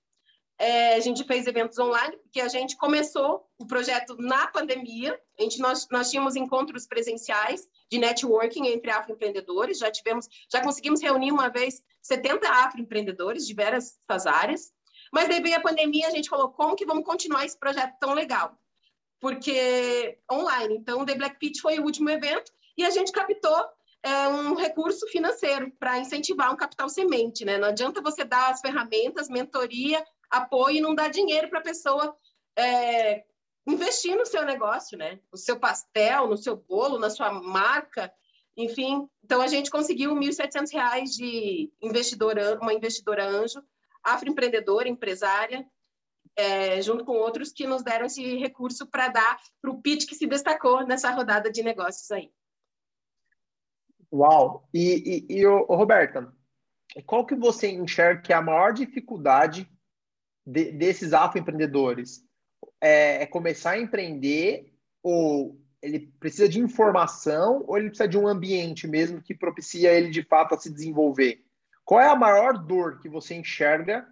[0.57, 5.19] É, a gente fez eventos online, porque a gente começou o projeto na pandemia.
[5.37, 11.01] A gente, nós, nós tínhamos encontros presenciais de networking entre afroempreendedores, já tivemos, já conseguimos
[11.01, 14.73] reunir uma vez 70 afroempreendedores de várias áreas.
[15.11, 18.57] Mas veio a pandemia, a gente falou, como que vamos continuar esse projeto tão legal?
[19.19, 20.77] Porque online.
[20.77, 23.65] Então, o The Black Pitch foi o último evento e a gente captou
[24.03, 27.57] é, um recurso financeiro para incentivar um capital semente, né?
[27.57, 32.15] Não adianta você dar as ferramentas, mentoria, apoio e não dar dinheiro para a pessoa
[32.55, 33.23] é,
[33.65, 35.19] investir no seu negócio, né?
[35.31, 38.13] No seu pastel, no seu bolo, na sua marca,
[38.55, 39.07] enfim.
[39.23, 43.61] Então a gente conseguiu R$ 1.700 de investidora, uma investidora anjo,
[44.03, 45.65] afroempreendedora, empresária,
[46.35, 50.15] é, junto com outros que nos deram esse recurso para dar para o pitch que
[50.15, 52.31] se destacou nessa rodada de negócios aí.
[54.11, 54.67] Uau!
[54.73, 56.33] E, e, e Roberta,
[57.05, 59.69] qual que você enxerga que é a maior dificuldade
[60.45, 62.23] de, desses afroempreendedores?
[62.81, 68.27] É, é começar a empreender ou ele precisa de informação ou ele precisa de um
[68.27, 71.43] ambiente mesmo que propicia ele de fato a se desenvolver?
[71.83, 74.07] Qual é a maior dor que você enxerga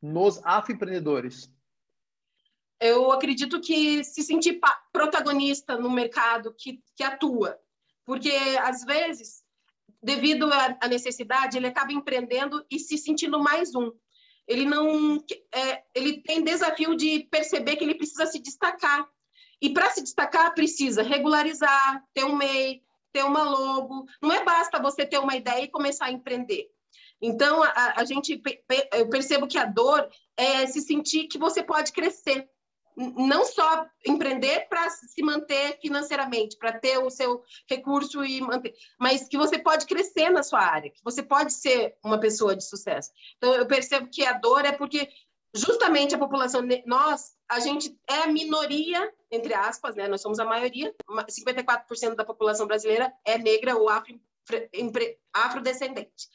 [0.00, 1.52] nos afroempreendedores?
[2.80, 4.60] Eu acredito que se sentir
[4.92, 7.58] protagonista no mercado que, que atua,
[8.04, 8.30] porque
[8.62, 9.42] às vezes,
[10.02, 10.48] devido
[10.80, 13.90] à necessidade, ele acaba empreendendo e se sentindo mais um.
[14.46, 19.06] Ele não, é, ele tem desafio de perceber que ele precisa se destacar
[19.60, 22.80] e para se destacar, precisa regularizar, ter um MEI,
[23.12, 24.06] ter uma logo.
[24.22, 26.70] Não é basta você ter uma ideia e começar a empreender.
[27.20, 28.40] Então, a, a gente
[28.94, 32.48] eu percebo que a dor é se sentir que você pode crescer.
[33.16, 39.28] Não só empreender para se manter financeiramente, para ter o seu recurso e manter, mas
[39.28, 43.10] que você pode crescer na sua área, que você pode ser uma pessoa de sucesso.
[43.36, 45.08] Então, eu percebo que a dor é porque
[45.54, 50.08] justamente a população, nós, a gente é a minoria, entre aspas, né?
[50.08, 54.20] Nós somos a maioria, 54% da população brasileira é negra ou afro,
[55.32, 56.28] afrodescendente.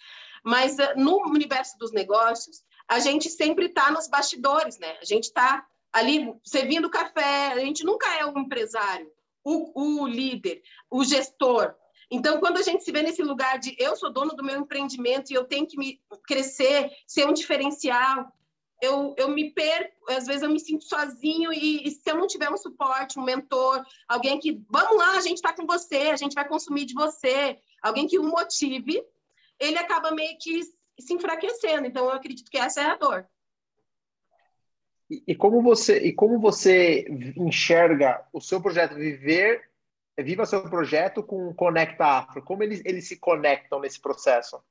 [0.43, 4.97] Mas eh, no universo dos negócios, a gente sempre está nos bastidores, né?
[5.01, 9.09] A gente está ali servindo café, a gente nunca é o empresário,
[9.43, 11.75] o, o líder, o gestor,
[12.13, 15.31] então, quando a gente se vê nesse lugar de eu sou dono do meu empreendimento
[15.31, 18.31] e eu tenho que me crescer, ser um diferencial,
[18.79, 22.27] eu, eu me perco, às vezes eu me sinto sozinho e, e, se eu não
[22.27, 26.15] tiver um suporte, um mentor, alguém que, vamos lá, a gente está com você, a
[26.15, 29.03] gente vai consumir de você, alguém que o motive,
[29.59, 30.61] ele acaba meio que
[30.99, 31.87] se enfraquecendo.
[31.87, 33.27] Então, eu acredito que essa é a dor.
[35.27, 37.05] E, como você e como você
[37.37, 39.61] enxerga o seu projeto viver
[40.21, 42.43] Viva seu projeto com o Conecta Afro?
[42.43, 44.61] Como eles, eles se conectam nesse processo?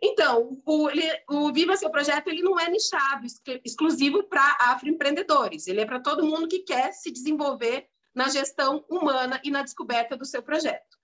[0.00, 0.88] Então, o,
[1.30, 3.26] o Viva Seu Projeto ele não é nichado,
[3.64, 5.66] exclusivo para afroempreendedores.
[5.66, 10.16] Ele é para todo mundo que quer se desenvolver na gestão humana e na descoberta
[10.16, 10.96] do seu projeto.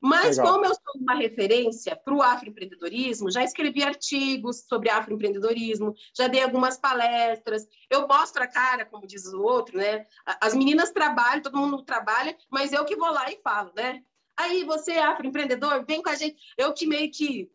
[0.00, 0.52] Mas, Legal.
[0.52, 6.42] como eu sou uma referência para o afroempreendedorismo, já escrevi artigos sobre afroempreendedorismo, já dei
[6.42, 10.06] algumas palestras, eu mostro a cara, como diz o outro, né?
[10.40, 14.02] As meninas trabalham, todo mundo trabalha, mas eu que vou lá e falo, né?
[14.36, 16.36] Aí, você é afroempreendedor, vem com a gente.
[16.56, 17.50] Eu que meio que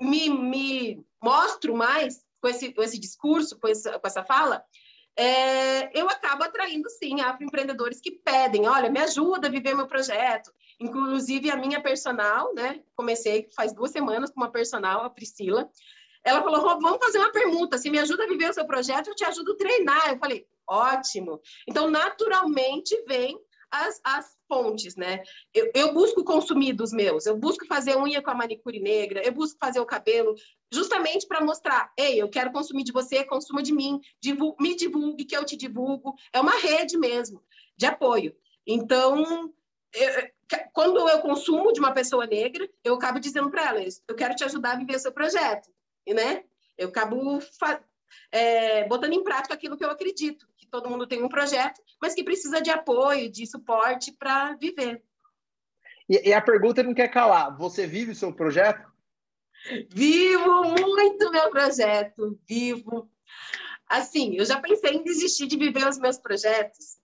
[0.00, 4.64] me, me mostro mais com esse, com esse discurso, com essa, com essa fala,
[5.16, 10.52] é, eu acabo atraindo, sim, afroempreendedores que pedem, olha, me ajuda a viver meu projeto.
[10.78, 12.82] Inclusive, a minha personal, né?
[12.94, 15.70] Comecei faz duas semanas com uma personal, a Priscila.
[16.22, 19.14] Ela falou, vamos fazer uma pergunta, se me ajuda a viver o seu projeto, eu
[19.14, 20.10] te ajudo a treinar.
[20.10, 21.40] Eu falei, ótimo.
[21.68, 23.38] Então, naturalmente, vem
[23.70, 25.22] as, as fontes, né?
[25.54, 29.32] Eu, eu, busco consumir dos meus, eu busco fazer unha com a manicure negra, eu
[29.32, 30.34] busco fazer o cabelo,
[30.72, 34.00] justamente para mostrar, ei, eu quero consumir de você, consuma de mim,
[34.60, 36.14] me divulgue que eu te divulgo.
[36.32, 37.42] É uma rede mesmo
[37.76, 38.34] de apoio.
[38.66, 39.52] Então,
[39.94, 40.28] eu,
[40.72, 44.44] quando eu consumo de uma pessoa negra, eu acabo dizendo para ela, eu quero te
[44.44, 45.68] ajudar a viver o seu projeto,
[46.06, 46.44] e, né?
[46.78, 47.40] Eu acabo
[48.30, 52.14] é, botando em prática aquilo que eu acredito, que todo mundo tem um projeto, mas
[52.14, 55.02] que precisa de apoio, de suporte para viver.
[56.08, 58.86] E, e, a pergunta não quer calar: você vive o seu projeto?
[59.90, 63.10] Vivo muito meu projeto, vivo.
[63.88, 66.98] Assim, eu já pensei em desistir de viver os meus projetos.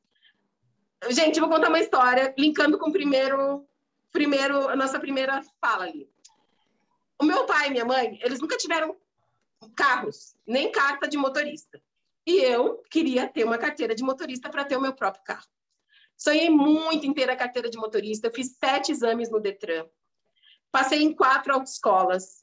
[1.10, 3.66] Gente, vou contar uma história, linkando com o primeiro,
[4.12, 6.08] primeiro, a nossa primeira fala ali.
[7.20, 8.96] O meu pai e minha mãe, eles nunca tiveram
[9.76, 11.82] carros, nem carta de motorista.
[12.26, 15.46] E eu queria ter uma carteira de motorista para ter o meu próprio carro.
[16.16, 19.86] Sonhei muito em ter a carteira de motorista, eu fiz sete exames no Detran,
[20.70, 22.41] passei em quatro autoescolas.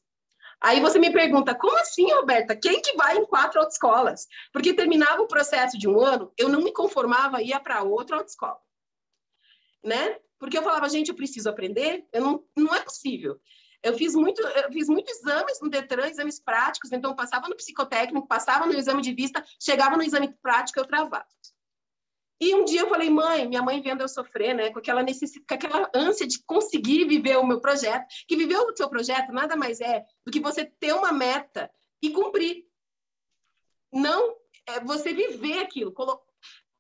[0.62, 2.56] Aí você me pergunta, como assim, Roberta?
[2.56, 4.28] Quem que vai em quatro autoescolas?
[4.52, 8.60] Porque terminava o processo de um ano, eu não me conformava, ia para outra autoescola.
[9.84, 10.19] Né?
[10.38, 13.39] Porque eu falava, gente, eu preciso aprender, eu não, não é possível.
[13.82, 18.28] Eu fiz muito, eu fiz muitos exames no Detran, exames práticos, então passava no psicotécnico,
[18.28, 21.26] passava no exame de vista, chegava no exame prático, eu travava.
[22.41, 25.45] E um dia eu falei, mãe, minha mãe vendo eu sofrer, né, com aquela necessidade,
[25.45, 29.58] com aquela ânsia de conseguir viver o meu projeto, que viver o seu projeto nada
[29.58, 31.69] mais é do que você ter uma meta
[32.02, 32.65] e cumprir.
[33.91, 35.93] não é, você viver aquilo,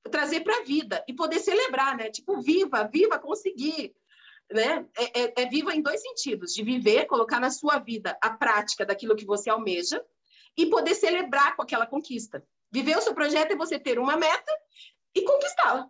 [0.09, 2.09] trazer para a vida e poder celebrar, né?
[2.09, 3.93] Tipo, viva, viva, conseguir.
[4.51, 4.85] Né?
[4.97, 8.85] É, é, é, viva em dois sentidos: de viver, colocar na sua vida a prática
[8.85, 10.03] daquilo que você almeja
[10.57, 12.43] e poder celebrar com aquela conquista.
[12.71, 14.51] Viver o seu projeto é você ter uma meta
[15.19, 15.89] e conquistá-la.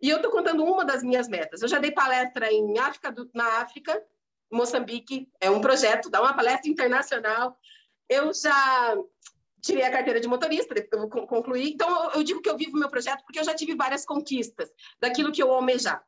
[0.00, 1.62] E eu estou contando uma das minhas metas.
[1.62, 4.02] Eu já dei palestra em África do, na África,
[4.50, 7.56] Moçambique, é um projeto, dá uma palestra internacional.
[8.08, 8.96] Eu já
[9.62, 11.70] tirei a carteira de motorista, eu concluí.
[11.70, 15.30] Então, eu digo que eu vivo meu projeto porque eu já tive várias conquistas daquilo
[15.32, 16.04] que eu almejava.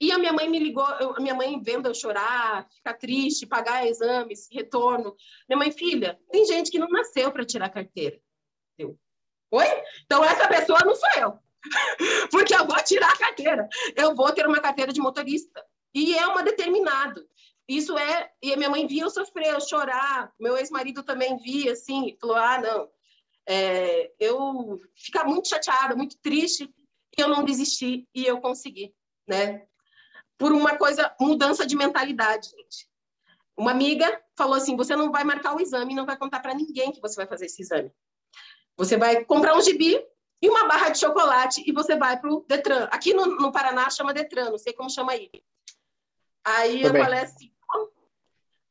[0.00, 3.46] E a minha mãe me ligou, eu, a minha mãe vendo eu chorar, ficar triste,
[3.46, 5.16] pagar exames, retorno.
[5.48, 8.20] Minha mãe, filha, tem gente que não nasceu para tirar carteira.
[9.52, 9.66] Oi?
[10.04, 11.38] Então essa pessoa não sou eu.
[12.30, 13.68] Porque eu vou tirar a carteira.
[13.94, 15.62] Eu vou ter uma carteira de motorista.
[15.94, 17.22] E é uma determinado.
[17.68, 21.72] Isso é, e a minha mãe via eu sofrer, eu chorar, meu ex-marido também via,
[21.72, 22.90] assim, falou, ah, não,
[23.46, 26.68] é, eu ficar muito chateada, muito triste,
[27.16, 28.92] e eu não desisti, e eu consegui,
[29.28, 29.66] né?
[30.36, 32.88] Por uma coisa, mudança de mentalidade, gente.
[33.56, 36.90] Uma amiga falou assim, você não vai marcar o exame, não vai contar para ninguém
[36.90, 37.92] que você vai fazer esse exame.
[38.76, 40.04] Você vai comprar um gibi
[40.40, 42.88] e uma barra de chocolate e você vai para o Detran.
[42.90, 45.30] Aqui no, no, Paraná chama Detran, não sei como chama aí.
[46.44, 47.52] Aí eu falei assim,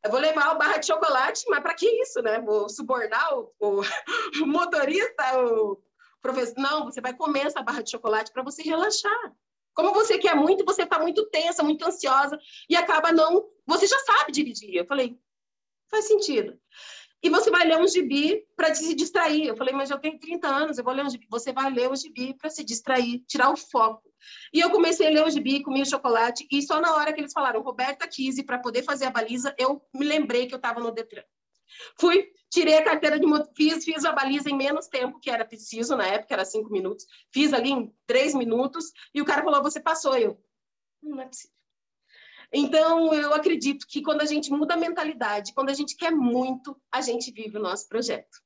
[0.04, 2.42] eu vou levar o barra de chocolate, mas para que isso, né?
[2.42, 3.82] Vou subornar o, o,
[4.42, 5.82] o motorista, o
[6.22, 6.56] professor.
[6.58, 9.36] Não, você vai comer essa barra de chocolate para você relaxar.
[9.74, 12.38] Como você quer muito, você está muito tensa, muito ansiosa
[12.68, 13.48] e acaba não.
[13.66, 14.74] Você já sabe dirigir.
[14.76, 15.18] Eu falei,
[15.90, 16.60] faz sentido.
[17.24, 19.48] E você vai ler um gibi para se distrair.
[19.48, 21.28] Eu falei, mas eu tenho 30 anos, eu vou ler um gibi.
[21.30, 24.12] Você vai ler o gibi para se distrair, tirar o foco.
[24.54, 27.22] E eu comecei a ler o gibi, comi o chocolate, e só na hora que
[27.22, 30.80] eles falaram Roberta Kise, para poder fazer a baliza, eu me lembrei que eu estava
[30.80, 31.24] no Detran.
[32.00, 35.46] Fui, tirei a carteira de moto, fiz, fiz a baliza em menos tempo que era
[35.46, 37.06] preciso, na época era cinco minutos.
[37.32, 40.18] Fiz ali em três minutos, e o cara falou, você passou.
[40.18, 40.40] Eu,
[41.02, 41.61] não é possível.
[42.54, 46.80] Então, eu acredito que quando a gente muda a mentalidade, quando a gente quer muito,
[46.92, 48.42] a gente vive o nosso projeto.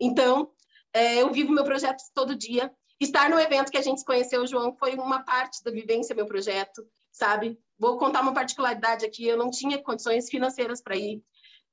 [0.00, 0.50] Então,
[0.94, 2.72] é, eu vivo meu projeto todo dia.
[2.98, 6.86] Estar no evento que a gente conheceu, João, foi uma parte da vivência meu projeto,
[7.12, 7.58] sabe?
[7.78, 11.22] Vou contar uma particularidade aqui, eu não tinha condições financeiras para ir.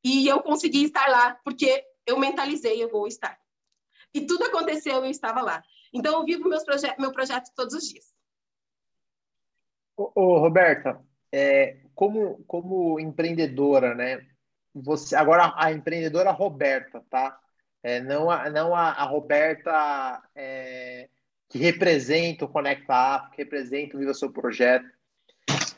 [0.03, 3.39] E eu consegui estar lá, porque eu mentalizei, eu vou estar.
[4.13, 5.63] E tudo aconteceu, eu estava lá.
[5.93, 8.11] Então, eu vivo meus proje meu projeto todos os dias.
[9.95, 11.01] Ô, ô Roberta,
[11.31, 14.25] é, como, como empreendedora, né?
[14.73, 17.39] Você, agora a empreendedora Roberta, tá?
[17.83, 21.09] É, não a, não a, a Roberta é,
[21.49, 24.85] que representa o Conecta África, que representa o Viva Seu Projeto.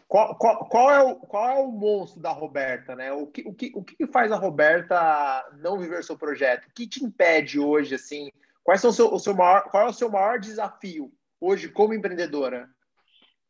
[0.07, 3.11] Qual, qual, qual, é o, qual é o monstro da Roberta, né?
[3.11, 6.67] O que, o, que, o que faz a Roberta não viver seu projeto?
[6.67, 8.29] O que te impede hoje, assim?
[8.63, 11.11] Quais são o seu, o seu maior, qual é o seu maior desafio
[11.41, 12.69] hoje como empreendedora?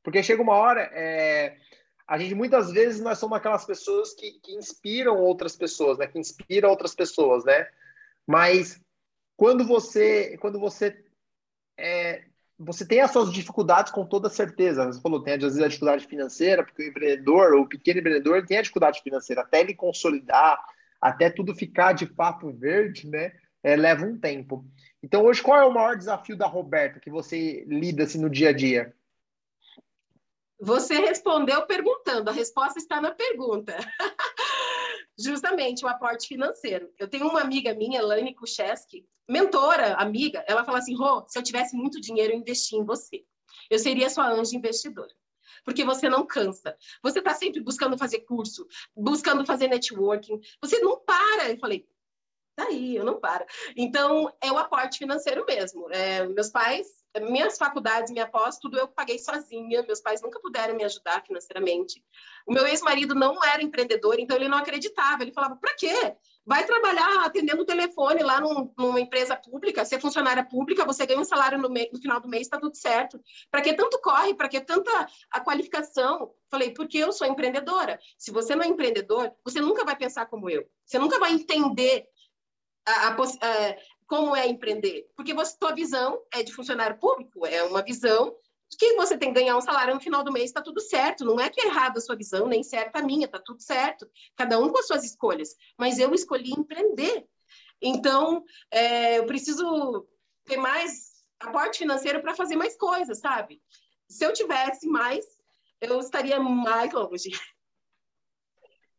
[0.01, 1.57] Porque chega uma hora, é,
[2.07, 6.07] a gente muitas vezes nós somos aquelas pessoas que, que inspiram outras pessoas, né?
[6.07, 7.67] Que inspiram outras pessoas, né?
[8.27, 8.81] Mas
[9.35, 11.03] quando você quando você
[11.77, 12.23] é,
[12.57, 14.85] você tem as suas dificuldades com toda certeza.
[14.85, 18.57] Você falou, tem às vezes a dificuldade financeira, porque o empreendedor, o pequeno empreendedor, tem
[18.57, 19.41] a dificuldade financeira.
[19.41, 20.59] Até ele consolidar,
[21.01, 23.33] até tudo ficar de fato verde, né?
[23.63, 24.65] É, leva um tempo.
[25.01, 28.49] Então, hoje, qual é o maior desafio da Roberta que você lida assim, no dia
[28.49, 28.93] a dia?
[30.63, 33.75] Você respondeu perguntando, a resposta está na pergunta.
[35.19, 36.89] Justamente o aporte financeiro.
[36.97, 41.43] Eu tenho uma amiga minha, Lani Kucheski, mentora, amiga, ela fala assim: Rô, se eu
[41.43, 43.25] tivesse muito dinheiro, eu investia em você.
[43.69, 45.13] Eu seria sua anjo investidora.
[45.65, 46.77] Porque você não cansa.
[47.01, 50.39] Você está sempre buscando fazer curso, buscando fazer networking.
[50.61, 51.51] Você não para.
[51.51, 51.85] Eu falei,
[52.55, 53.45] tá aí, eu não paro.
[53.75, 55.91] Então, é o aporte financeiro mesmo.
[55.91, 59.83] É, meus pais minhas faculdades, minha pós, tudo eu paguei sozinha.
[59.83, 62.03] Meus pais nunca puderam me ajudar financeiramente.
[62.47, 65.21] O meu ex-marido não era empreendedor, então ele não acreditava.
[65.21, 66.15] Ele falava: para quê?
[66.45, 71.19] Vai trabalhar atendendo o telefone lá num, numa empresa pública, ser funcionária pública, você ganha
[71.19, 73.17] um salário no, no final do mês, está tudo certo.
[73.49, 74.33] Para que tanto corre?
[74.33, 74.91] Para que tanta
[75.31, 76.33] a qualificação?
[76.51, 77.97] Falei, porque eu sou empreendedora.
[78.17, 80.67] Se você não é empreendedor, você nunca vai pensar como eu.
[80.85, 82.05] Você nunca vai entender
[82.85, 83.75] a, a, a,
[84.13, 85.09] como é empreender?
[85.15, 88.35] Porque você, tua visão é de funcionário público, é uma visão
[88.69, 91.25] de que você tem que ganhar um salário no final do mês, está tudo certo.
[91.25, 94.07] Não é que é errado a sua visão, nem certa a minha, está tudo certo.
[94.35, 95.55] Cada um com as suas escolhas.
[95.79, 97.25] Mas eu escolhi empreender.
[97.81, 100.07] Então, é, eu preciso
[100.45, 103.63] ter mais aporte financeiro para fazer mais coisas, sabe?
[104.07, 105.25] Se eu tivesse mais,
[105.81, 107.31] eu estaria mais longe.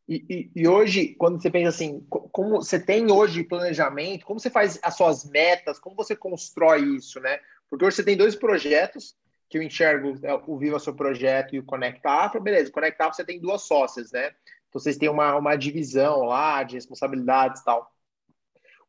[0.07, 4.51] E, e, e, hoje, quando você pensa assim, como você tem hoje planejamento, como você
[4.51, 7.41] faz as suas metas, como você constrói isso, né?
[7.71, 9.17] Porque hoje você tem dois projetos
[9.49, 13.17] que eu enxergo, é, o Viva Seu Projeto e o Conecta Afro, beleza, Conecta Afro
[13.17, 14.33] você tem duas sócias, né?
[14.69, 17.91] Então vocês têm uma, uma divisão lá de responsabilidades e tal.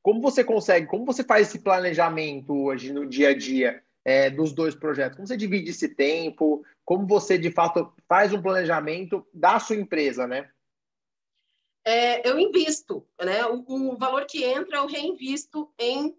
[0.02, 4.52] Como você consegue, como você faz esse planejamento hoje no dia a dia é, dos
[4.52, 5.16] dois projetos?
[5.16, 6.64] Como você divide esse tempo?
[6.84, 10.50] Como você, de fato, faz um planejamento da sua empresa, né?
[11.86, 13.46] É, eu invisto, né?
[13.46, 16.16] O, o, valor que entra eu reinvisto em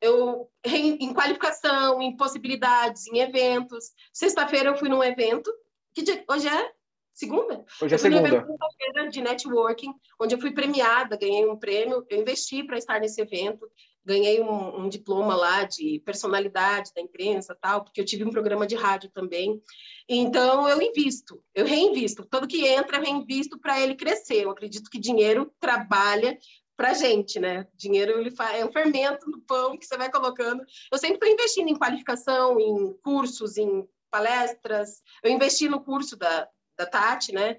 [0.00, 3.92] eu em qualificação, em possibilidades, em eventos.
[4.12, 5.50] Sexta-feira eu fui num evento
[5.94, 6.72] que hoje é
[7.14, 7.64] segunda.
[7.80, 8.44] Hoje é segunda.
[8.44, 12.04] Fui de networking, onde eu fui premiada, ganhei um prêmio.
[12.10, 13.66] Eu investi para estar nesse evento,
[14.06, 18.66] ganhei um, um, diploma lá de personalidade da imprensa, tal, porque eu tive um programa
[18.66, 19.60] de rádio também.
[20.08, 22.24] Então eu invisto, eu reinvisto.
[22.24, 24.44] Todo que entra, eu reinvisto para ele crescer.
[24.44, 26.38] Eu acredito que dinheiro trabalha
[26.76, 27.66] para gente, né?
[27.74, 30.62] Dinheiro ele é um fermento no pão que você vai colocando.
[30.92, 35.02] Eu sempre estou investindo em qualificação, em cursos, em palestras.
[35.22, 37.58] Eu investi no curso da, da Tati, né?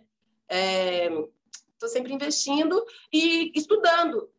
[0.50, 2.82] Estou é, sempre investindo
[3.12, 4.30] e estudando.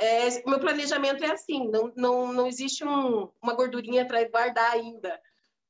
[0.00, 5.20] É, meu planejamento é assim, não, não, não existe um, uma gordurinha para guardar ainda,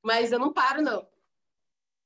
[0.00, 1.04] mas eu não paro, não.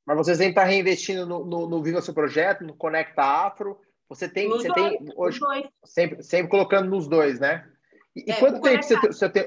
[0.06, 4.26] Mas você sempre está reinvestindo no, no, no Viva Seu Projeto, no Conecta Afro, você
[4.26, 5.40] tem, você dois, tem hoje,
[5.84, 7.70] sempre, sempre colocando nos dois, né?
[8.16, 9.46] E, é, quanto tempo você, você tem...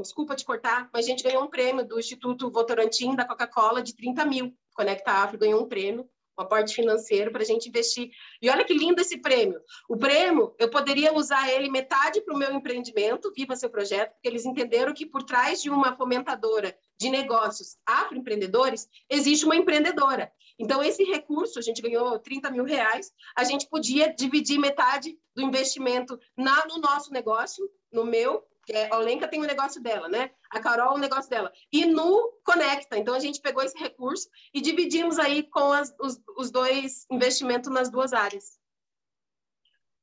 [0.00, 3.94] Desculpa te cortar, mas a gente ganhou um prêmio do Instituto Votorantim, da Coca-Cola, de
[3.94, 4.56] 30 mil.
[4.74, 6.08] Conecta Afro ganhou um prêmio
[6.38, 8.10] um aporte financeiro para a gente investir.
[8.40, 9.60] E olha que lindo esse prêmio.
[9.88, 14.28] O prêmio, eu poderia usar ele metade para o meu empreendimento, Viva Seu Projeto, porque
[14.28, 20.32] eles entenderam que por trás de uma fomentadora de negócios afroempreendedores, existe uma empreendedora.
[20.58, 25.42] Então, esse recurso, a gente ganhou 30 mil reais, a gente podia dividir metade do
[25.42, 30.30] investimento na, no nosso negócio, no meu, é, a Olenka tem um negócio dela, né?
[30.50, 31.52] A Carol o um negócio dela.
[31.72, 32.96] E no Conecta.
[32.96, 37.72] Então, a gente pegou esse recurso e dividimos aí com as, os, os dois investimentos
[37.72, 38.58] nas duas áreas.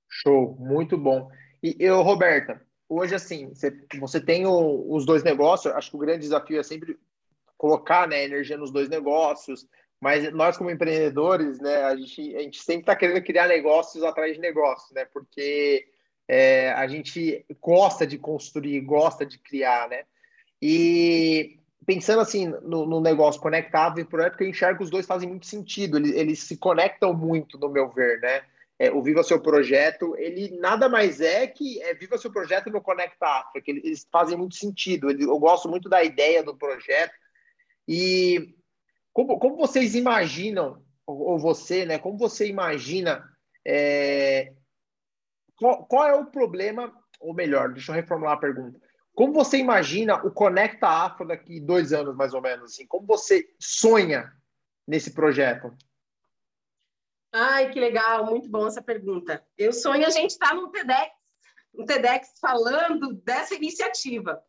[0.09, 1.29] Show, muito bom.
[1.63, 5.99] E eu, Roberta, hoje, assim, você, você tem o, os dois negócios, acho que o
[5.99, 6.97] grande desafio é sempre
[7.57, 9.67] colocar né, energia nos dois negócios,
[10.01, 14.33] mas nós, como empreendedores, né, a gente, a gente sempre está querendo criar negócios atrás
[14.33, 15.85] de negócios, né, porque
[16.29, 20.03] é, a gente gosta de construir, gosta de criar, né?
[20.61, 21.57] E
[21.87, 25.47] pensando assim no, no negócio conectável e projeto, eu enxergo que os dois fazem muito
[25.47, 28.43] sentido, eles, eles se conectam muito, no meu ver, né?
[28.77, 32.79] É, o Viva Seu Projeto, ele nada mais é que é Viva Seu Projeto no
[32.79, 37.11] Conecta África, eles fazem muito sentido, eu gosto muito da ideia do projeto,
[37.87, 38.55] e
[39.11, 43.27] como, como vocês imaginam, ou, ou você, né, como você imagina
[43.65, 44.53] é,
[45.59, 48.79] qual, qual é o problema, ou melhor, deixa eu reformular a pergunta.
[49.13, 52.71] Como você imagina o Conecta Afro daqui dois anos, mais ou menos?
[52.71, 52.87] Assim?
[52.87, 54.31] Como você sonha
[54.87, 55.75] nesse projeto?
[57.33, 59.45] Ai, que legal, muito bom essa pergunta.
[59.57, 61.11] Eu sonho a gente estar tá no TEDx,
[61.73, 64.41] no TEDx falando dessa iniciativa.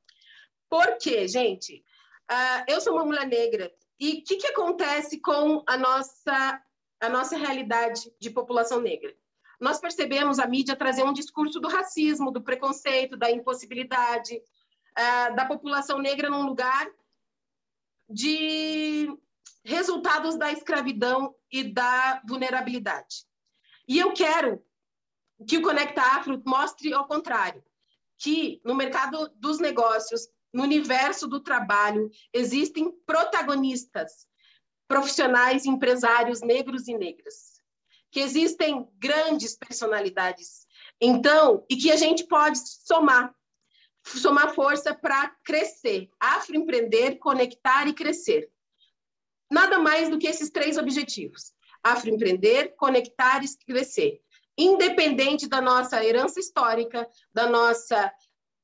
[0.68, 1.84] Por quê, gente?
[2.30, 6.62] Uh, eu sou uma mulher negra e o que, que acontece com a nossa,
[7.00, 9.12] a nossa realidade de população negra?
[9.60, 15.44] Nós percebemos a mídia trazer um discurso do racismo, do preconceito, da impossibilidade, uh, da
[15.44, 16.88] população negra num lugar
[18.08, 19.14] de
[19.62, 23.26] resultados da escravidão e da vulnerabilidade.
[23.86, 24.64] E eu quero
[25.46, 27.62] que o Conecta Afro mostre ao contrário,
[28.16, 34.26] que no mercado dos negócios, no universo do trabalho, existem protagonistas,
[34.88, 37.59] profissionais, empresários negros e negras
[38.10, 40.66] que existem grandes personalidades.
[41.00, 43.34] Então, e que a gente pode somar,
[44.04, 48.50] somar força para crescer, afroempreender, conectar e crescer.
[49.50, 51.52] Nada mais do que esses três objetivos:
[51.82, 54.20] afroempreender, conectar e crescer.
[54.58, 58.12] Independente da nossa herança histórica, da nossa,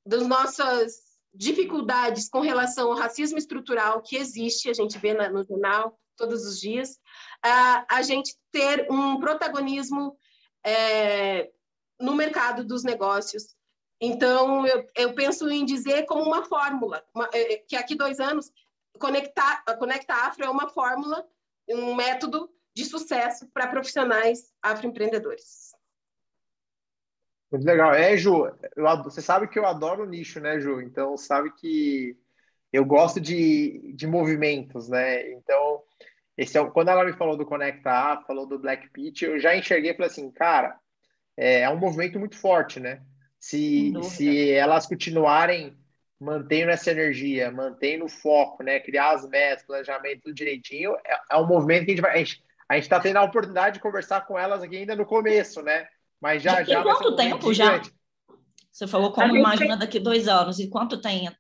[0.05, 5.99] das nossas dificuldades com relação ao racismo estrutural que existe, a gente vê no jornal
[6.16, 6.99] todos os dias,
[7.43, 10.16] a, a gente ter um protagonismo
[10.64, 11.51] é,
[12.01, 13.55] no mercado dos negócios.
[14.01, 18.20] Então, eu, eu, penso em dizer como uma fórmula, uma, é, é, que aqui dois
[18.20, 18.51] anos,
[18.99, 21.24] conectar, a Conecta Afro é uma fórmula,
[21.68, 25.74] um método de sucesso para profissionais afroempreendedores.
[27.51, 27.95] Muito legal.
[27.95, 30.80] É, Ju, eu, você sabe que eu adoro nicho, né, Ju?
[30.82, 32.16] Então, sabe que
[32.72, 35.30] eu gosto de, de movimentos, né?
[35.32, 35.76] Então,
[36.37, 39.93] esse é, quando ela me falou do Conecta falou do Black Pitch, eu já enxerguei
[39.93, 40.78] e falei assim, cara,
[41.37, 43.03] é, é um movimento muito forte, né?
[43.39, 45.76] Se, se elas continuarem
[46.18, 48.80] mantendo essa energia, mantendo o foco, né?
[48.80, 52.24] Criar as metas, planejamento tudo direitinho, é, é um movimento que a gente vai.
[52.68, 55.87] A gente está tendo a oportunidade de conversar com elas aqui ainda no começo, né?
[56.20, 56.82] Mas já já.
[56.82, 57.80] quanto um tempo já?
[58.72, 59.78] Você falou como imagina tem...
[59.78, 60.59] daqui dois anos.
[60.59, 61.30] E quanto tem?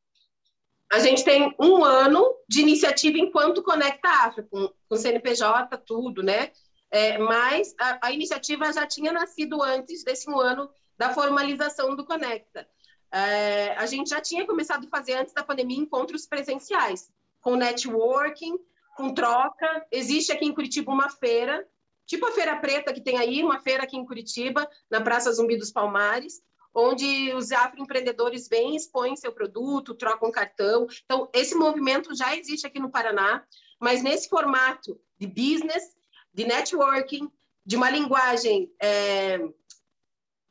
[0.96, 6.50] A gente tem um ano de iniciativa enquanto Conecta África, com, com CNPJ, tudo, né?
[6.90, 12.06] É, mas a, a, iniciativa já tinha nascido antes desse um ano da formalização do
[12.06, 12.66] Conecta.
[13.12, 17.10] É, a gente já tinha começado a fazer antes da pandemia encontros presenciais,
[17.42, 18.58] com networking,
[18.96, 19.86] com troca.
[19.92, 21.62] Existe aqui em Curitiba uma feira,
[22.06, 25.58] tipo a Feira Preta que tem aí, uma feira aqui em Curitiba, na Praça Zumbi
[25.58, 26.40] dos Palmares,
[26.76, 30.86] onde os afroempreendedores vêm, expõem seu produto, trocam cartão.
[31.04, 33.42] Então, esse movimento já existe aqui no Paraná,
[33.80, 35.96] mas nesse formato de business,
[36.34, 37.32] de networking,
[37.64, 39.40] de uma linguagem é,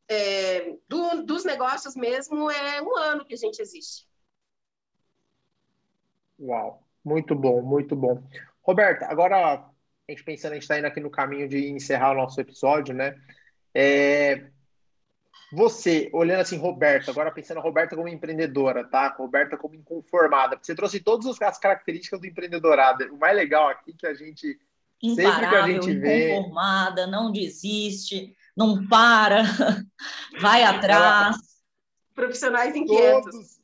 [0.10, 4.08] é, do, dos negócios mesmo, é um ano que a gente existe.
[6.40, 8.24] Uau, muito bom, muito bom.
[8.64, 9.72] Roberta, agora a
[10.10, 13.16] gente pensando, a gente está indo aqui no caminho de encerrar o nosso episódio, né?
[13.74, 14.50] É,
[15.56, 19.08] você, olhando assim, Roberta, agora pensando Roberta como empreendedora, tá?
[19.18, 23.06] Roberta como inconformada, você trouxe todas as características do empreendedorado.
[23.14, 24.60] O mais legal aqui que a gente
[25.02, 29.44] Imparável, sempre que a gente vê inconformada, não desiste, não para,
[30.42, 31.38] vai atrás.
[32.14, 33.32] Profissionais inquietos.
[33.32, 33.60] Todos,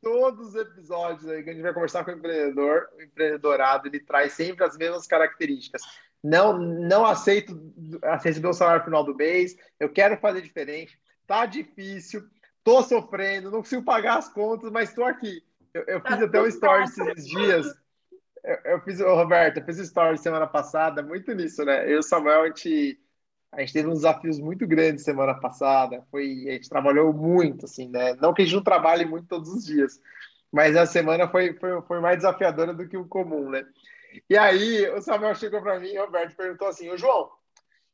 [0.00, 4.00] todos os episódios aí que a gente vai conversar com o empreendedor, o empreendedorado, ele
[4.00, 5.82] traz sempre as mesmas características.
[6.22, 7.60] Não, não aceito
[8.22, 10.98] receber o salário final do mês, eu quero fazer diferente.
[11.28, 12.26] Tá difícil,
[12.64, 15.44] tô sofrendo, não consigo pagar as contas, mas estou aqui.
[15.74, 17.66] Eu, eu fiz até um story esses dias.
[18.42, 21.84] Eu, eu fiz, Roberto, eu fiz um story semana passada, muito nisso, né?
[21.84, 22.98] Eu e o Samuel, a gente
[23.52, 26.02] a gente teve uns desafios muito grandes semana passada.
[26.10, 28.14] Foi, a gente trabalhou muito, assim, né?
[28.14, 30.00] Não que a gente não trabalhe muito todos os dias,
[30.50, 33.66] mas a semana foi, foi, foi mais desafiadora do que o comum, né?
[34.30, 37.30] E aí o Samuel chegou para mim, Roberto perguntou assim: Ô João,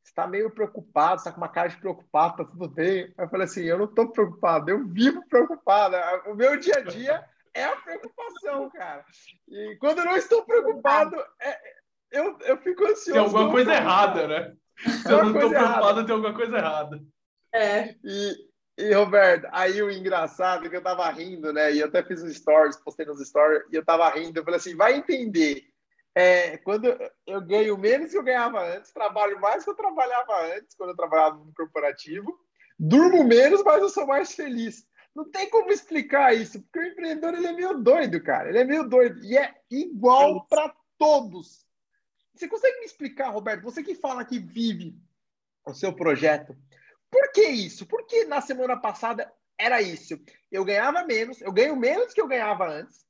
[0.04, 3.12] está meio preocupado, está com uma cara de preocupado, tá tudo bem?
[3.16, 5.96] Eu falei assim: eu não estou preocupado, eu vivo preocupado.
[6.26, 7.24] O meu dia a dia
[7.54, 9.04] é a preocupação, cara.
[9.48, 11.58] E quando eu não estou preocupado, é,
[12.12, 13.12] eu, eu fico ansioso.
[13.12, 14.56] Tem alguma coisa errada, né?
[14.76, 17.00] Se eu não estou preocupado, tem alguma coisa errada.
[17.52, 17.94] É.
[18.04, 18.34] E,
[18.78, 21.72] e, Roberto, aí o engraçado é que eu tava rindo, né?
[21.72, 24.38] E eu até fiz uns stories, postei nos stories, e eu tava rindo.
[24.38, 25.64] Eu falei assim: vai entender.
[26.14, 26.86] É, quando
[27.26, 30.96] eu ganho menos que eu ganhava antes, trabalho mais que eu trabalhava antes, quando eu
[30.96, 32.38] trabalhava no corporativo,
[32.78, 34.86] durmo menos, mas eu sou mais feliz.
[35.14, 38.48] Não tem como explicar isso, porque o empreendedor ele é meio doido, cara.
[38.48, 39.24] Ele é meio doido.
[39.24, 41.64] E é igual para todos.
[42.34, 43.62] Você consegue me explicar, Roberto?
[43.62, 44.96] Você que fala que vive
[45.66, 46.56] o seu projeto,
[47.10, 47.86] por que isso?
[47.86, 50.20] Por que na semana passada era isso?
[50.50, 53.06] Eu ganhava menos, eu ganho menos que eu ganhava antes,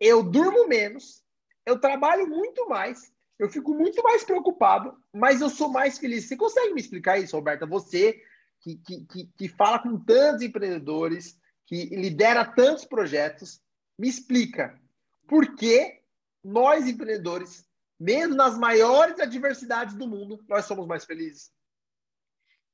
[0.00, 1.21] eu durmo menos,
[1.66, 6.26] eu trabalho muito mais, eu fico muito mais preocupado, mas eu sou mais feliz.
[6.26, 7.66] Você consegue me explicar isso, Roberta?
[7.66, 8.22] Você
[8.60, 13.60] que, que, que, fala com tantos empreendedores, que lidera tantos projetos,
[13.98, 14.80] me explica
[15.26, 16.00] por que
[16.44, 17.66] nós, empreendedores,
[17.98, 21.50] mesmo nas maiores adversidades do mundo, nós somos mais felizes.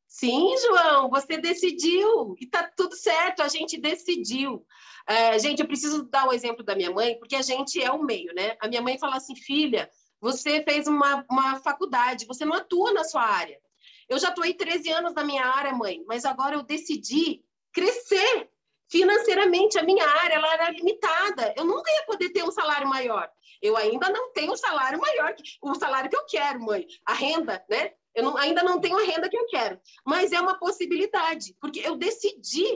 [0.09, 4.67] Sim, João, você decidiu e tá tudo certo, a gente decidiu.
[5.07, 7.93] É, gente, eu preciso dar o um exemplo da minha mãe, porque a gente é
[7.93, 8.57] o meio, né?
[8.59, 9.89] A minha mãe fala assim, filha,
[10.19, 13.61] você fez uma, uma faculdade, você não atua na sua área.
[14.09, 18.49] Eu já atuei 13 anos na minha área, mãe, mas agora eu decidi crescer
[18.91, 19.79] financeiramente.
[19.79, 21.55] A minha área ela era limitada.
[21.55, 23.31] Eu nunca ia poder ter um salário maior.
[23.61, 26.87] Eu ainda não tenho o salário maior, o salário que eu quero, mãe.
[27.05, 27.93] A renda, né?
[28.15, 29.81] Eu não, ainda não tenho a renda que eu quero.
[30.05, 32.67] Mas é uma possibilidade, porque eu decidi.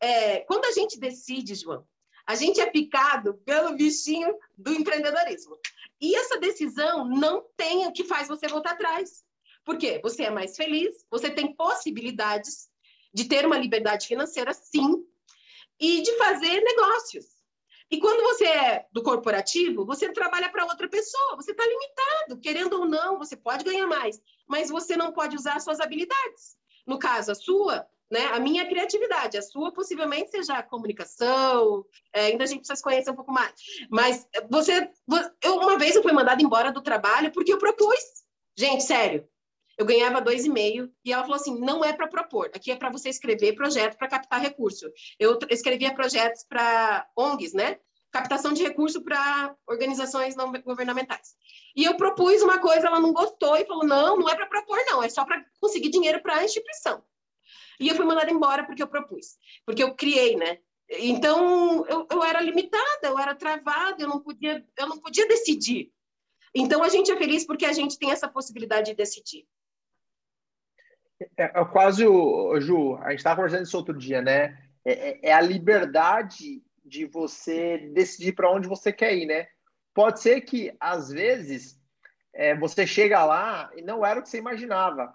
[0.00, 1.86] É, quando a gente decide, João,
[2.26, 5.56] a gente é picado pelo bichinho do empreendedorismo.
[6.00, 9.24] E essa decisão não tem o que faz você voltar atrás.
[9.64, 10.00] Por quê?
[10.02, 12.68] Você é mais feliz, você tem possibilidades
[13.14, 15.04] de ter uma liberdade financeira, sim,
[15.78, 17.26] e de fazer negócios.
[17.92, 22.80] E quando você é do corporativo, você trabalha para outra pessoa, você está limitado, querendo
[22.80, 24.18] ou não, você pode ganhar mais,
[24.48, 26.56] mas você não pode usar suas habilidades.
[26.86, 31.84] No caso, a sua, né, a minha criatividade, a sua possivelmente seja a comunicação,
[32.14, 33.52] é, ainda a gente precisa se conhecer um pouco mais.
[33.90, 34.90] Mas você,
[35.42, 38.22] eu, uma vez eu fui mandada embora do trabalho porque eu propus.
[38.56, 39.28] Gente, sério,
[39.78, 42.76] eu ganhava dois e meio e ela falou assim, não é para propor, aqui é
[42.76, 44.90] para você escrever projeto para captar recurso.
[45.18, 47.78] Eu escrevia projetos para ONGs, né?
[48.12, 51.34] captação de recurso para organizações não governamentais.
[51.74, 54.78] E eu propus uma coisa, ela não gostou e falou: não, não é para propor,
[54.86, 57.02] não, é só para conseguir dinheiro para a instituição.
[57.80, 60.58] E eu fui mandada embora porque eu propus, porque eu criei, né?
[60.90, 65.90] Então eu, eu era limitada, eu era travada, eu não podia, eu não podia decidir.
[66.54, 69.46] Então a gente é feliz porque a gente tem essa possibilidade de decidir.
[71.36, 74.58] É, é quase o Ju, a gente estava conversando isso outro dia, né?
[74.84, 79.46] É, é, é a liberdade de você decidir para onde você quer ir, né?
[79.94, 81.80] Pode ser que às vezes
[82.34, 85.14] é, você chega lá e não era o que você imaginava.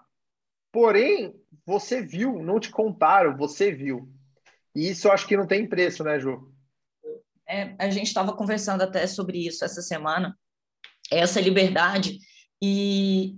[0.70, 1.34] Porém,
[1.64, 4.08] você viu, não te contaram, você viu.
[4.74, 6.52] E isso eu acho que não tem preço, né, Ju?
[7.48, 10.38] É, a gente estava conversando até sobre isso essa semana,
[11.10, 12.18] essa liberdade
[12.62, 13.36] e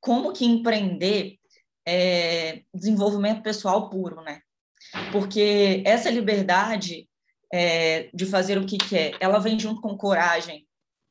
[0.00, 1.39] como que empreender
[1.90, 4.40] é desenvolvimento pessoal puro, né?
[5.12, 7.08] Porque essa liberdade
[7.52, 10.66] é, de fazer o que quer, ela vem junto com coragem,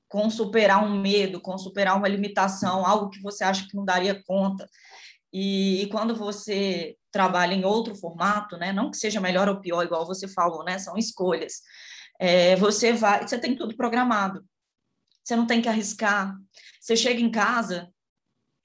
[0.07, 4.23] com superar um medo, com superar uma limitação, algo que você acha que não daria
[4.23, 4.67] conta.
[5.31, 9.83] E, e, quando você trabalha em outro formato, né, não que seja melhor ou pior,
[9.83, 11.61] igual você falou, né, são escolhas.
[12.19, 14.43] É, você vai, você tem tudo programado.
[15.23, 16.35] Você não tem que arriscar.
[16.81, 17.87] Você chega em casa,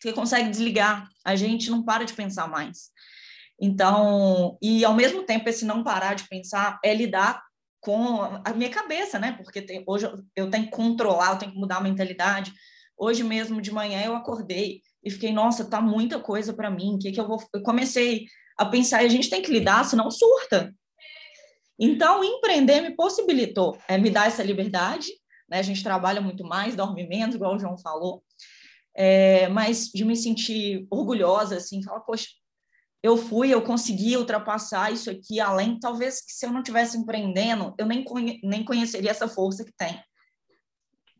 [0.05, 1.09] você consegue desligar.
[1.25, 2.91] A gente não para de pensar mais.
[3.61, 7.43] Então, e ao mesmo tempo esse não parar de pensar é lidar
[7.81, 9.33] com a minha cabeça, né?
[9.33, 12.53] Porque tem, hoje eu tenho que controlar, eu tenho que mudar a mentalidade.
[12.97, 16.95] Hoje mesmo de manhã eu acordei e fiquei, nossa, tá muita coisa para mim.
[16.95, 17.43] O que que eu vou?
[17.53, 18.27] Eu comecei
[18.59, 20.75] a pensar, a gente tem que lidar, senão surta.
[21.79, 25.09] Então, empreender me possibilitou é, me dar essa liberdade.
[25.49, 25.59] Né?
[25.59, 28.23] A gente trabalha muito mais, dorme menos, igual o João falou.
[28.97, 32.29] É, mas de me sentir orgulhosa, assim, falar, poxa,
[33.03, 37.85] eu fui, eu consegui ultrapassar isso aqui, além, talvez, se eu não tivesse empreendendo, eu
[37.85, 40.03] nem, conhe nem conheceria essa força que tem.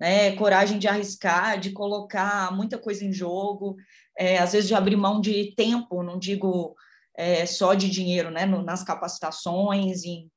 [0.01, 0.35] Né?
[0.37, 3.77] Coragem de arriscar, de colocar muita coisa em jogo,
[4.19, 6.75] é, às vezes de abrir mão de tempo, não digo
[7.17, 8.47] é, só de dinheiro, né?
[8.47, 10.31] No, nas capacitações, em,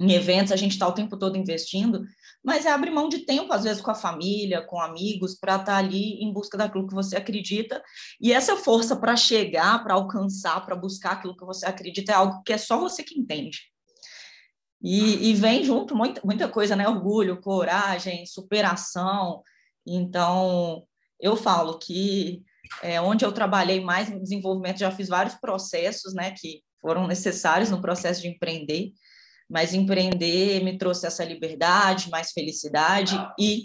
[0.00, 2.06] em eventos, a gente está o tempo todo investindo,
[2.42, 5.66] mas é abrir mão de tempo, às vezes com a família, com amigos, para estar
[5.66, 7.82] tá ali em busca daquilo que você acredita.
[8.18, 12.42] E essa força para chegar, para alcançar, para buscar aquilo que você acredita é algo
[12.42, 13.60] que é só você que entende.
[14.82, 16.88] E, e vem junto muita, muita coisa, né?
[16.88, 19.42] Orgulho, coragem, superação.
[19.86, 20.82] Então,
[21.20, 22.42] eu falo que
[22.82, 27.68] é, onde eu trabalhei mais no desenvolvimento, já fiz vários processos, né, que foram necessários
[27.68, 28.92] no processo de empreender
[29.50, 33.64] mas empreender me trouxe essa liberdade, mais felicidade e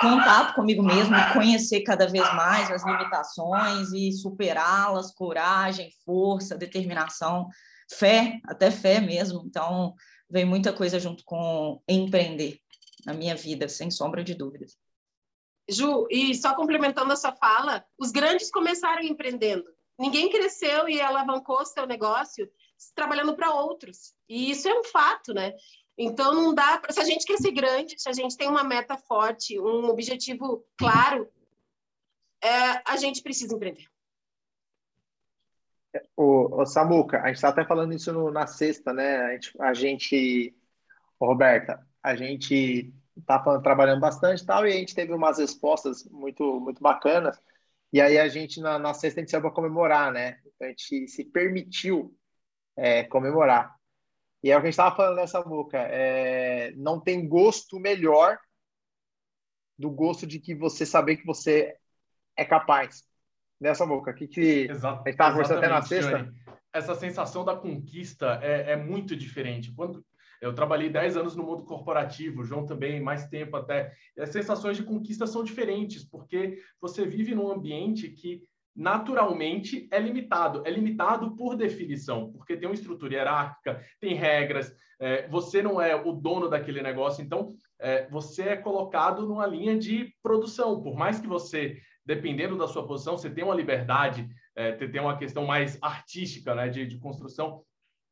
[0.00, 7.48] contato comigo mesmo, conhecer cada vez mais as limitações e superá-las, coragem, força, determinação,
[7.92, 9.42] fé, até fé mesmo.
[9.44, 9.94] Então,
[10.28, 12.58] vem muita coisa junto com empreender
[13.04, 14.76] na minha vida, sem sombra de dúvidas.
[15.68, 19.64] Ju, e só complementando a sua fala, os grandes começaram empreendendo.
[19.98, 22.48] Ninguém cresceu e alavancou seu negócio
[22.94, 24.14] trabalhando para outros.
[24.28, 25.54] E isso é um fato, né?
[25.96, 28.96] Então não dá, se a gente quer ser grande, se a gente tem uma meta
[28.96, 31.28] forte, um objetivo claro,
[32.42, 33.86] é, a gente precisa empreender.
[36.16, 39.18] O, o Samuca, a gente está até falando isso no, na sexta, né?
[39.18, 40.54] A gente, a gente
[41.20, 46.82] Roberta, a gente está trabalhando bastante tal, e a gente teve umas respostas muito, muito
[46.82, 47.40] bacanas.
[47.92, 50.40] E aí a gente, na, na sexta, a gente saiu para comemorar, né?
[50.44, 52.12] Então a gente se permitiu
[52.76, 53.74] é, comemorar.
[54.42, 55.78] E é o que a gente estava falando nessa boca.
[55.78, 58.38] É, não tem gosto melhor
[59.78, 61.74] do gosto de que você saber que você
[62.36, 63.04] é capaz.
[63.60, 64.12] Nessa boca.
[64.12, 66.18] Que, que Exato, a gente estava conversando até na sexta.
[66.18, 66.44] Johnny.
[66.72, 69.72] Essa sensação da conquista é, é muito diferente.
[69.72, 70.04] Quando
[70.40, 73.94] eu trabalhei 10 anos no mundo corporativo, o João também, mais tempo até.
[74.16, 78.42] E as sensações de conquista são diferentes, porque você vive num ambiente que
[78.74, 80.62] naturalmente é limitado.
[80.66, 85.94] É limitado por definição, porque tem uma estrutura hierárquica, tem regras, é, você não é
[85.94, 90.82] o dono daquele negócio, então é, você é colocado numa linha de produção.
[90.82, 95.16] Por mais que você, dependendo da sua posição, você tenha uma liberdade, é, tem uma
[95.16, 97.62] questão mais artística né, de, de construção,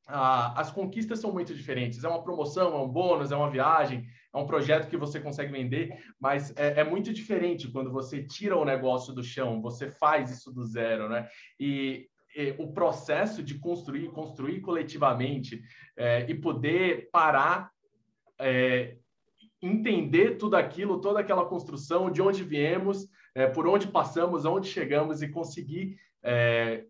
[0.04, 2.02] as conquistas são muito diferentes.
[2.02, 4.04] É uma promoção, é um bônus, é uma viagem,
[4.34, 8.56] é um projeto que você consegue vender, mas é, é, muito diferente quando você tira
[8.56, 11.28] o negócio do chão, você faz isso do zero, né?
[11.60, 15.62] E, e o processo de construir, construir coletivamente
[15.96, 17.70] é, e poder parar,
[18.38, 18.96] é,
[19.60, 25.22] entender tudo aquilo, toda aquela construção, de onde viemos, é, por onde passamos, aonde chegamos
[25.22, 26.84] e conseguir é,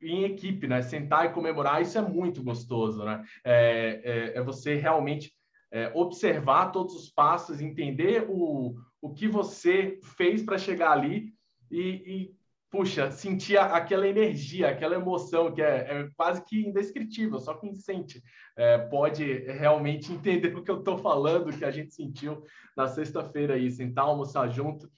[0.00, 0.80] em equipe, né?
[0.80, 3.22] Sentar e comemorar, isso é muito gostoso, né?
[3.44, 5.32] É, é, é você realmente
[5.72, 11.32] é, observar todos os passos, entender o, o que você fez para chegar ali
[11.70, 12.36] e, e,
[12.70, 18.22] puxa, sentir aquela energia, aquela emoção que é, é quase que indescritível, só quem sente
[18.54, 22.44] é, pode realmente entender o que eu estou falando, que a gente sentiu
[22.76, 24.90] na sexta-feira aí, sentar, almoçar junto,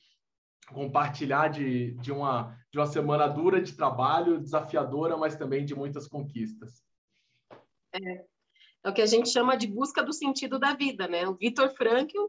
[0.72, 6.08] compartilhar de, de, uma, de uma semana dura de trabalho, desafiadora, mas também de muitas
[6.08, 6.82] conquistas.
[7.92, 8.24] É,
[8.84, 11.26] é o que a gente chama de busca do sentido da vida, né?
[11.26, 12.26] O Vitor Frankl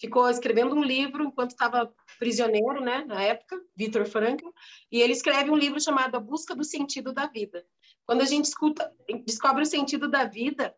[0.00, 4.48] ficou escrevendo um livro enquanto estava prisioneiro, né, na época, Vitor Frankl,
[4.90, 7.64] e ele escreve um livro chamado A Busca do Sentido da Vida.
[8.04, 8.92] Quando a gente escuta,
[9.24, 10.74] descobre o sentido da vida,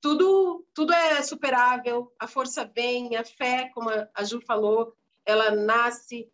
[0.00, 4.92] tudo tudo é superável, a força vem, a fé, como a Ju falou,
[5.24, 6.28] ela nasce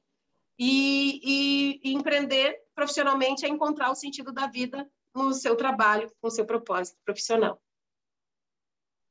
[0.59, 6.31] e, e, e empreender profissionalmente é encontrar o sentido da vida no seu trabalho, no
[6.31, 7.61] seu propósito profissional.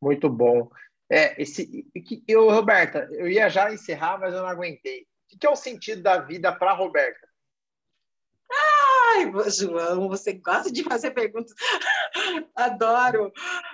[0.02, 0.70] Muito bom.
[1.10, 1.86] É, esse,
[2.28, 5.08] eu, Roberta, eu ia já encerrar, mas eu não aguentei.
[5.34, 7.28] O que é o sentido da vida para Roberta?
[8.52, 11.54] Ai, João, você gosta de fazer perguntas.
[12.56, 13.32] Adoro.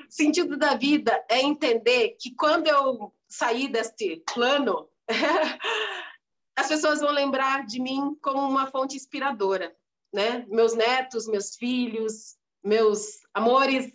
[0.10, 4.90] Sentido da vida é entender que quando eu sair deste plano,
[6.56, 9.76] as pessoas vão lembrar de mim como uma fonte inspiradora,
[10.14, 10.46] né?
[10.48, 13.92] Meus netos, meus filhos, meus amores,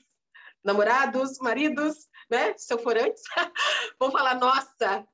[0.62, 2.54] namorados, maridos, né?
[2.56, 3.22] Se eu for antes,
[3.98, 5.06] vão falar, nossa,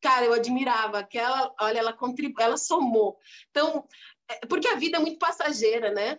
[0.00, 3.18] cara, eu admirava aquela, olha, ela contribuiu, ela somou.
[3.50, 3.86] Então,
[4.28, 6.18] é, porque a vida é muito passageira, né?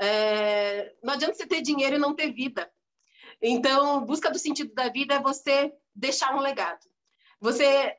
[0.00, 2.70] É, não adianta você ter dinheiro e não ter vida.
[3.40, 6.86] Então, busca do sentido da vida é você deixar um legado.
[7.40, 7.96] Você,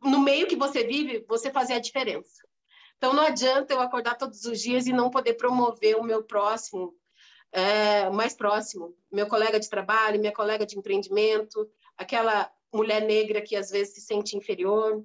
[0.00, 2.42] no meio que você vive, você fazer a diferença.
[2.96, 6.94] Então, não adianta eu acordar todos os dias e não poder promover o meu próximo,
[7.52, 13.54] é, mais próximo, meu colega de trabalho, minha colega de empreendimento, aquela mulher negra que
[13.54, 15.04] às vezes se sente inferior,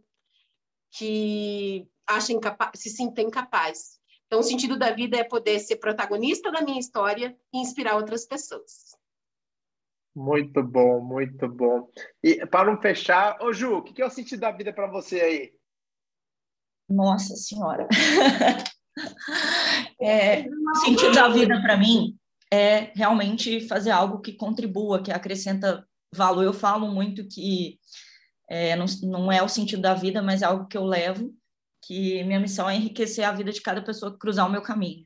[0.92, 4.00] que acha incapaz, se sinta incapaz.
[4.26, 8.26] Então, o sentido da vida é poder ser protagonista da minha história e inspirar outras
[8.26, 8.96] pessoas.
[10.16, 11.90] Muito bom, muito bom.
[12.24, 15.20] E para não fechar, ô Ju, o que é o sentido da vida para você
[15.20, 15.54] aí?
[16.90, 17.88] Nossa Senhora.
[20.02, 22.18] é, o sentido da vida para mim
[22.52, 26.44] é realmente fazer algo que contribua, que acrescenta valor.
[26.44, 27.80] Eu falo muito que
[28.50, 31.34] é, não, não é o sentido da vida, mas é algo que eu levo,
[31.82, 35.06] que minha missão é enriquecer a vida de cada pessoa que cruzar o meu caminho.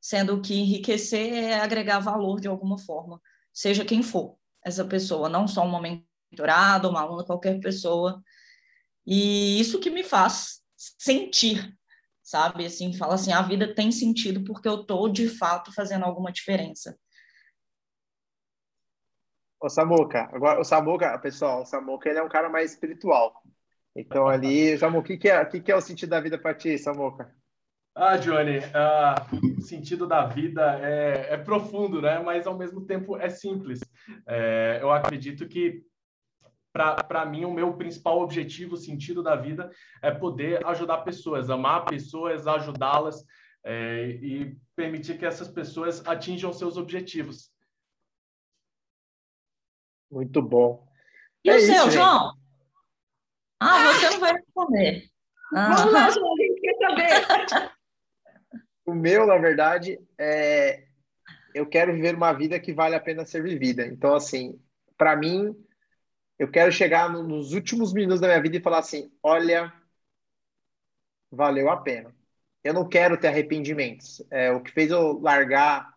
[0.00, 3.20] Sendo que enriquecer é agregar valor de alguma forma,
[3.52, 8.22] seja quem for essa pessoa, não só uma mentorada, uma aluna, qualquer pessoa.
[9.06, 11.76] E isso que me faz sentir
[12.32, 12.64] sabe?
[12.64, 16.96] Assim, fala assim, a vida tem sentido porque eu tô de fato fazendo alguma diferença.
[19.60, 23.34] O Samuca, agora o Samuca, pessoal, o Samuca ele é um cara mais espiritual.
[23.94, 26.38] Então ali, Samuca, o que, que, é, o que, que é o sentido da vida
[26.38, 27.30] para ti, Samuca?
[27.94, 32.18] Ah, Johnny, uh, o sentido da vida é, é, profundo, né?
[32.20, 33.80] Mas ao mesmo tempo é simples.
[34.26, 35.84] É, eu acredito que
[36.72, 39.70] para mim, o meu principal objetivo, sentido da vida,
[40.00, 43.24] é poder ajudar pessoas, amar pessoas, ajudá-las
[43.64, 47.52] é, e permitir que essas pessoas atinjam seus objetivos.
[50.10, 50.86] Muito bom.
[51.44, 52.32] E é o seu, isso, João?
[53.60, 55.10] Ah, você não vai responder.
[55.54, 55.74] Ah.
[55.74, 57.72] Vamos lá, João, a gente quer saber.
[58.86, 60.86] o meu, na verdade, é
[61.54, 63.86] eu quero viver uma vida que vale a pena ser vivida.
[63.86, 64.58] Então, assim,
[64.96, 65.54] para mim,
[66.42, 69.72] eu quero chegar no, nos últimos minutos da minha vida e falar assim: olha,
[71.30, 72.12] valeu a pena.
[72.64, 74.20] Eu não quero ter arrependimentos.
[74.28, 75.94] É, o que fez eu largar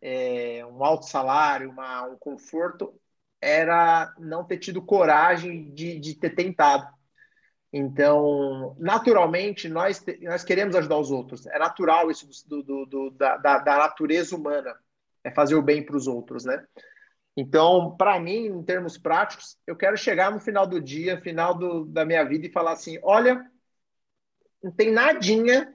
[0.00, 2.98] é, um alto salário, uma, um conforto,
[3.42, 6.88] era não ter tido coragem de, de ter tentado.
[7.70, 11.46] Então, naturalmente, nós, nós queremos ajudar os outros.
[11.46, 14.74] É natural isso do, do, do da, da natureza humana,
[15.22, 16.66] é fazer o bem para os outros, né?
[17.40, 21.84] Então, para mim, em termos práticos, eu quero chegar no final do dia, final do,
[21.84, 23.48] da minha vida e falar assim: olha,
[24.60, 25.72] não tem nadinha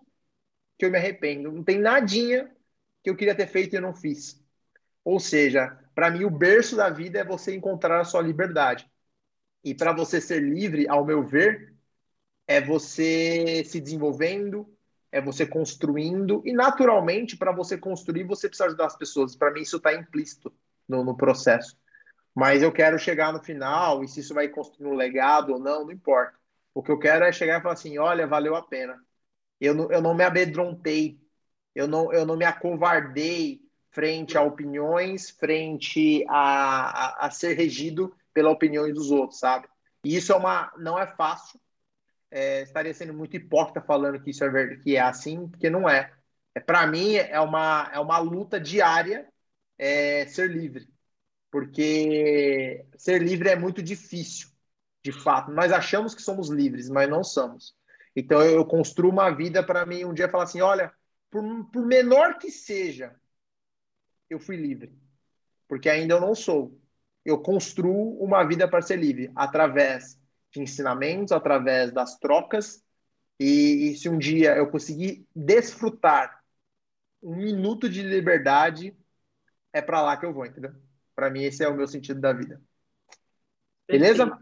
[0.78, 2.54] que eu me arrependo, não tem nadinha
[3.02, 4.44] que eu queria ter feito e não fiz.
[5.06, 8.86] Ou seja, para mim, o berço da vida é você encontrar a sua liberdade.
[9.64, 11.74] E para você ser livre, ao meu ver,
[12.46, 14.70] é você se desenvolvendo,
[15.10, 19.34] é você construindo, e naturalmente, para você construir, você precisa ajudar as pessoas.
[19.34, 20.54] Para mim, isso está implícito
[20.88, 21.78] no, no processo.
[22.36, 25.86] Mas eu quero chegar no final, e se isso vai construir um legado ou não,
[25.86, 26.38] não importa.
[26.74, 29.00] O que eu quero é chegar e falar assim: olha, valeu a pena.
[29.62, 31.20] Eu não, eu não me amedrontei,
[31.76, 33.62] eu não, eu não me acovardei
[33.92, 39.68] frente a opiniões, frente a, a, a ser regido pela opinião dos outros, sabe?
[40.04, 41.60] E isso é uma, não é fácil.
[42.32, 46.12] É, estaria sendo muito hipócrita falando que isso é que é assim, porque não é.
[46.56, 49.32] é Para mim é uma, é uma luta diária
[49.84, 50.88] é, ser livre,
[51.52, 54.48] porque ser livre é muito difícil,
[55.04, 55.52] de fato.
[55.52, 57.76] Nós achamos que somos livres, mas não somos.
[58.16, 60.94] Então eu construo uma vida para mim um dia falar assim, olha,
[61.30, 63.14] por, por menor que seja,
[64.30, 64.98] eu fui livre,
[65.68, 66.80] porque ainda eu não sou.
[67.26, 70.18] Eu construo uma vida para ser livre através
[70.50, 72.82] de ensinamentos, através das trocas.
[73.38, 76.42] E, e se um dia eu conseguir desfrutar
[77.22, 78.96] um minuto de liberdade,
[79.74, 80.72] é para lá que eu vou, entendeu?
[81.16, 82.62] Para mim, esse é o meu sentido da vida.
[83.88, 84.40] Beleza?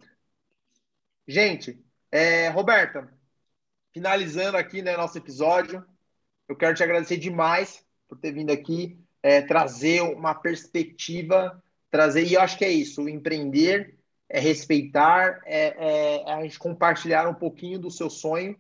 [1.28, 3.12] Gente, é, Roberta,
[3.94, 5.84] finalizando aqui né, nosso episódio,
[6.48, 12.34] eu quero te agradecer demais por ter vindo aqui é, trazer uma perspectiva, trazer, e
[12.34, 13.98] eu acho que é isso, empreender
[14.32, 18.58] é respeitar, é, é, é a gente compartilhar um pouquinho do seu sonho,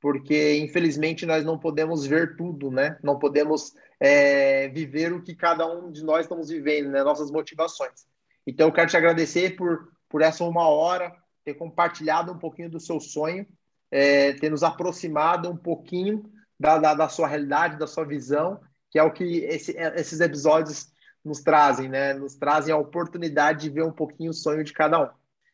[0.00, 2.98] porque infelizmente nós não podemos ver tudo, né?
[3.02, 7.02] Não podemos é, viver o que cada um de nós estamos vivendo, né?
[7.02, 8.06] Nossas motivações.
[8.46, 12.80] Então, eu quero te agradecer por, por essa uma hora, ter compartilhado um pouquinho do
[12.80, 13.46] seu sonho,
[13.90, 16.22] é, ter nos aproximado um pouquinho
[16.58, 20.90] da, da, da, sua realidade, da sua visão, que é o que esse, esses episódios
[21.24, 22.14] nos trazem, né?
[22.14, 25.08] Nos trazem a oportunidade de ver um pouquinho o sonho de cada um.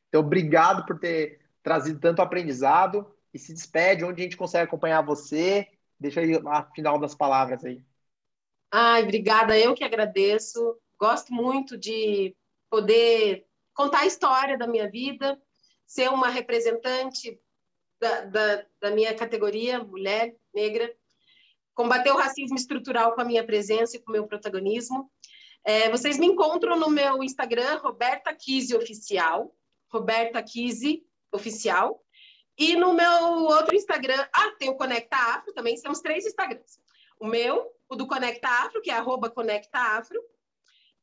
[0.09, 5.03] Então, obrigado por ter trazido tanto aprendizado e se despede, onde a gente consegue acompanhar
[5.03, 5.69] você.
[5.99, 7.83] Deixa aí a final das palavras aí.
[8.71, 10.79] Ai, obrigada, eu que agradeço.
[10.99, 12.37] Gosto muito de
[12.71, 15.41] poder contar a história da minha vida,
[15.87, 17.39] ser uma representante
[18.01, 20.95] da, da, da minha categoria, mulher negra,
[21.75, 25.11] combater o racismo estrutural com a minha presença e com o meu protagonismo.
[25.65, 29.55] É, vocês me encontram no meu Instagram, Roberta Kise Oficial,
[29.91, 32.04] Roberta Kise Oficial,
[32.57, 36.79] e no meu outro Instagram, ah, tem o Conecta Afro também, temos três Instagrams.
[37.19, 40.23] O meu, o do Conecta Afro, que é arroba Conecta Afro,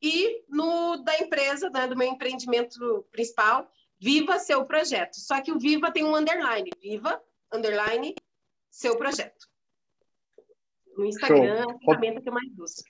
[0.01, 5.15] e no da empresa, né, do meu empreendimento principal, Viva Seu Projeto.
[5.15, 7.21] Só que o Viva tem um underline, Viva,
[7.53, 8.15] underline,
[8.69, 9.47] Seu Projeto.
[10.97, 11.71] No Instagram, Show.
[11.71, 12.83] a ferramenta que eu mais uso.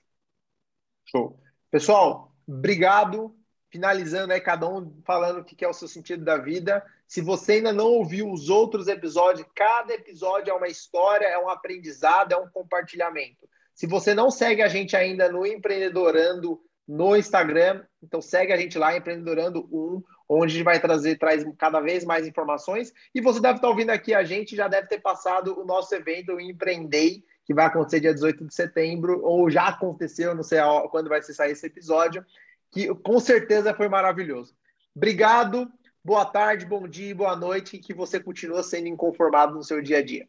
[1.06, 1.40] Show.
[1.70, 3.36] Pessoal, obrigado.
[3.70, 6.86] Finalizando aí, cada um falando o que é o seu sentido da vida.
[7.12, 11.50] Se você ainda não ouviu os outros episódios, cada episódio é uma história, é um
[11.50, 13.50] aprendizado, é um compartilhamento.
[13.76, 18.78] Se você não segue a gente ainda no Empreendedorando no Instagram, então segue a gente
[18.78, 22.94] lá, Empreendedorando 1, onde a gente vai trazer, traz cada vez mais informações.
[23.14, 26.40] E você deve estar ouvindo aqui a gente, já deve ter passado o nosso evento
[26.40, 30.60] Empreendei, que vai acontecer dia 18 de setembro, ou já aconteceu, não sei
[30.90, 32.26] quando vai sair esse episódio,
[32.72, 34.56] que com certeza foi maravilhoso.
[34.96, 35.70] Obrigado,
[36.04, 40.00] boa tarde, bom dia, boa noite, e que você continue sendo inconformado no seu dia
[40.00, 40.28] a dia.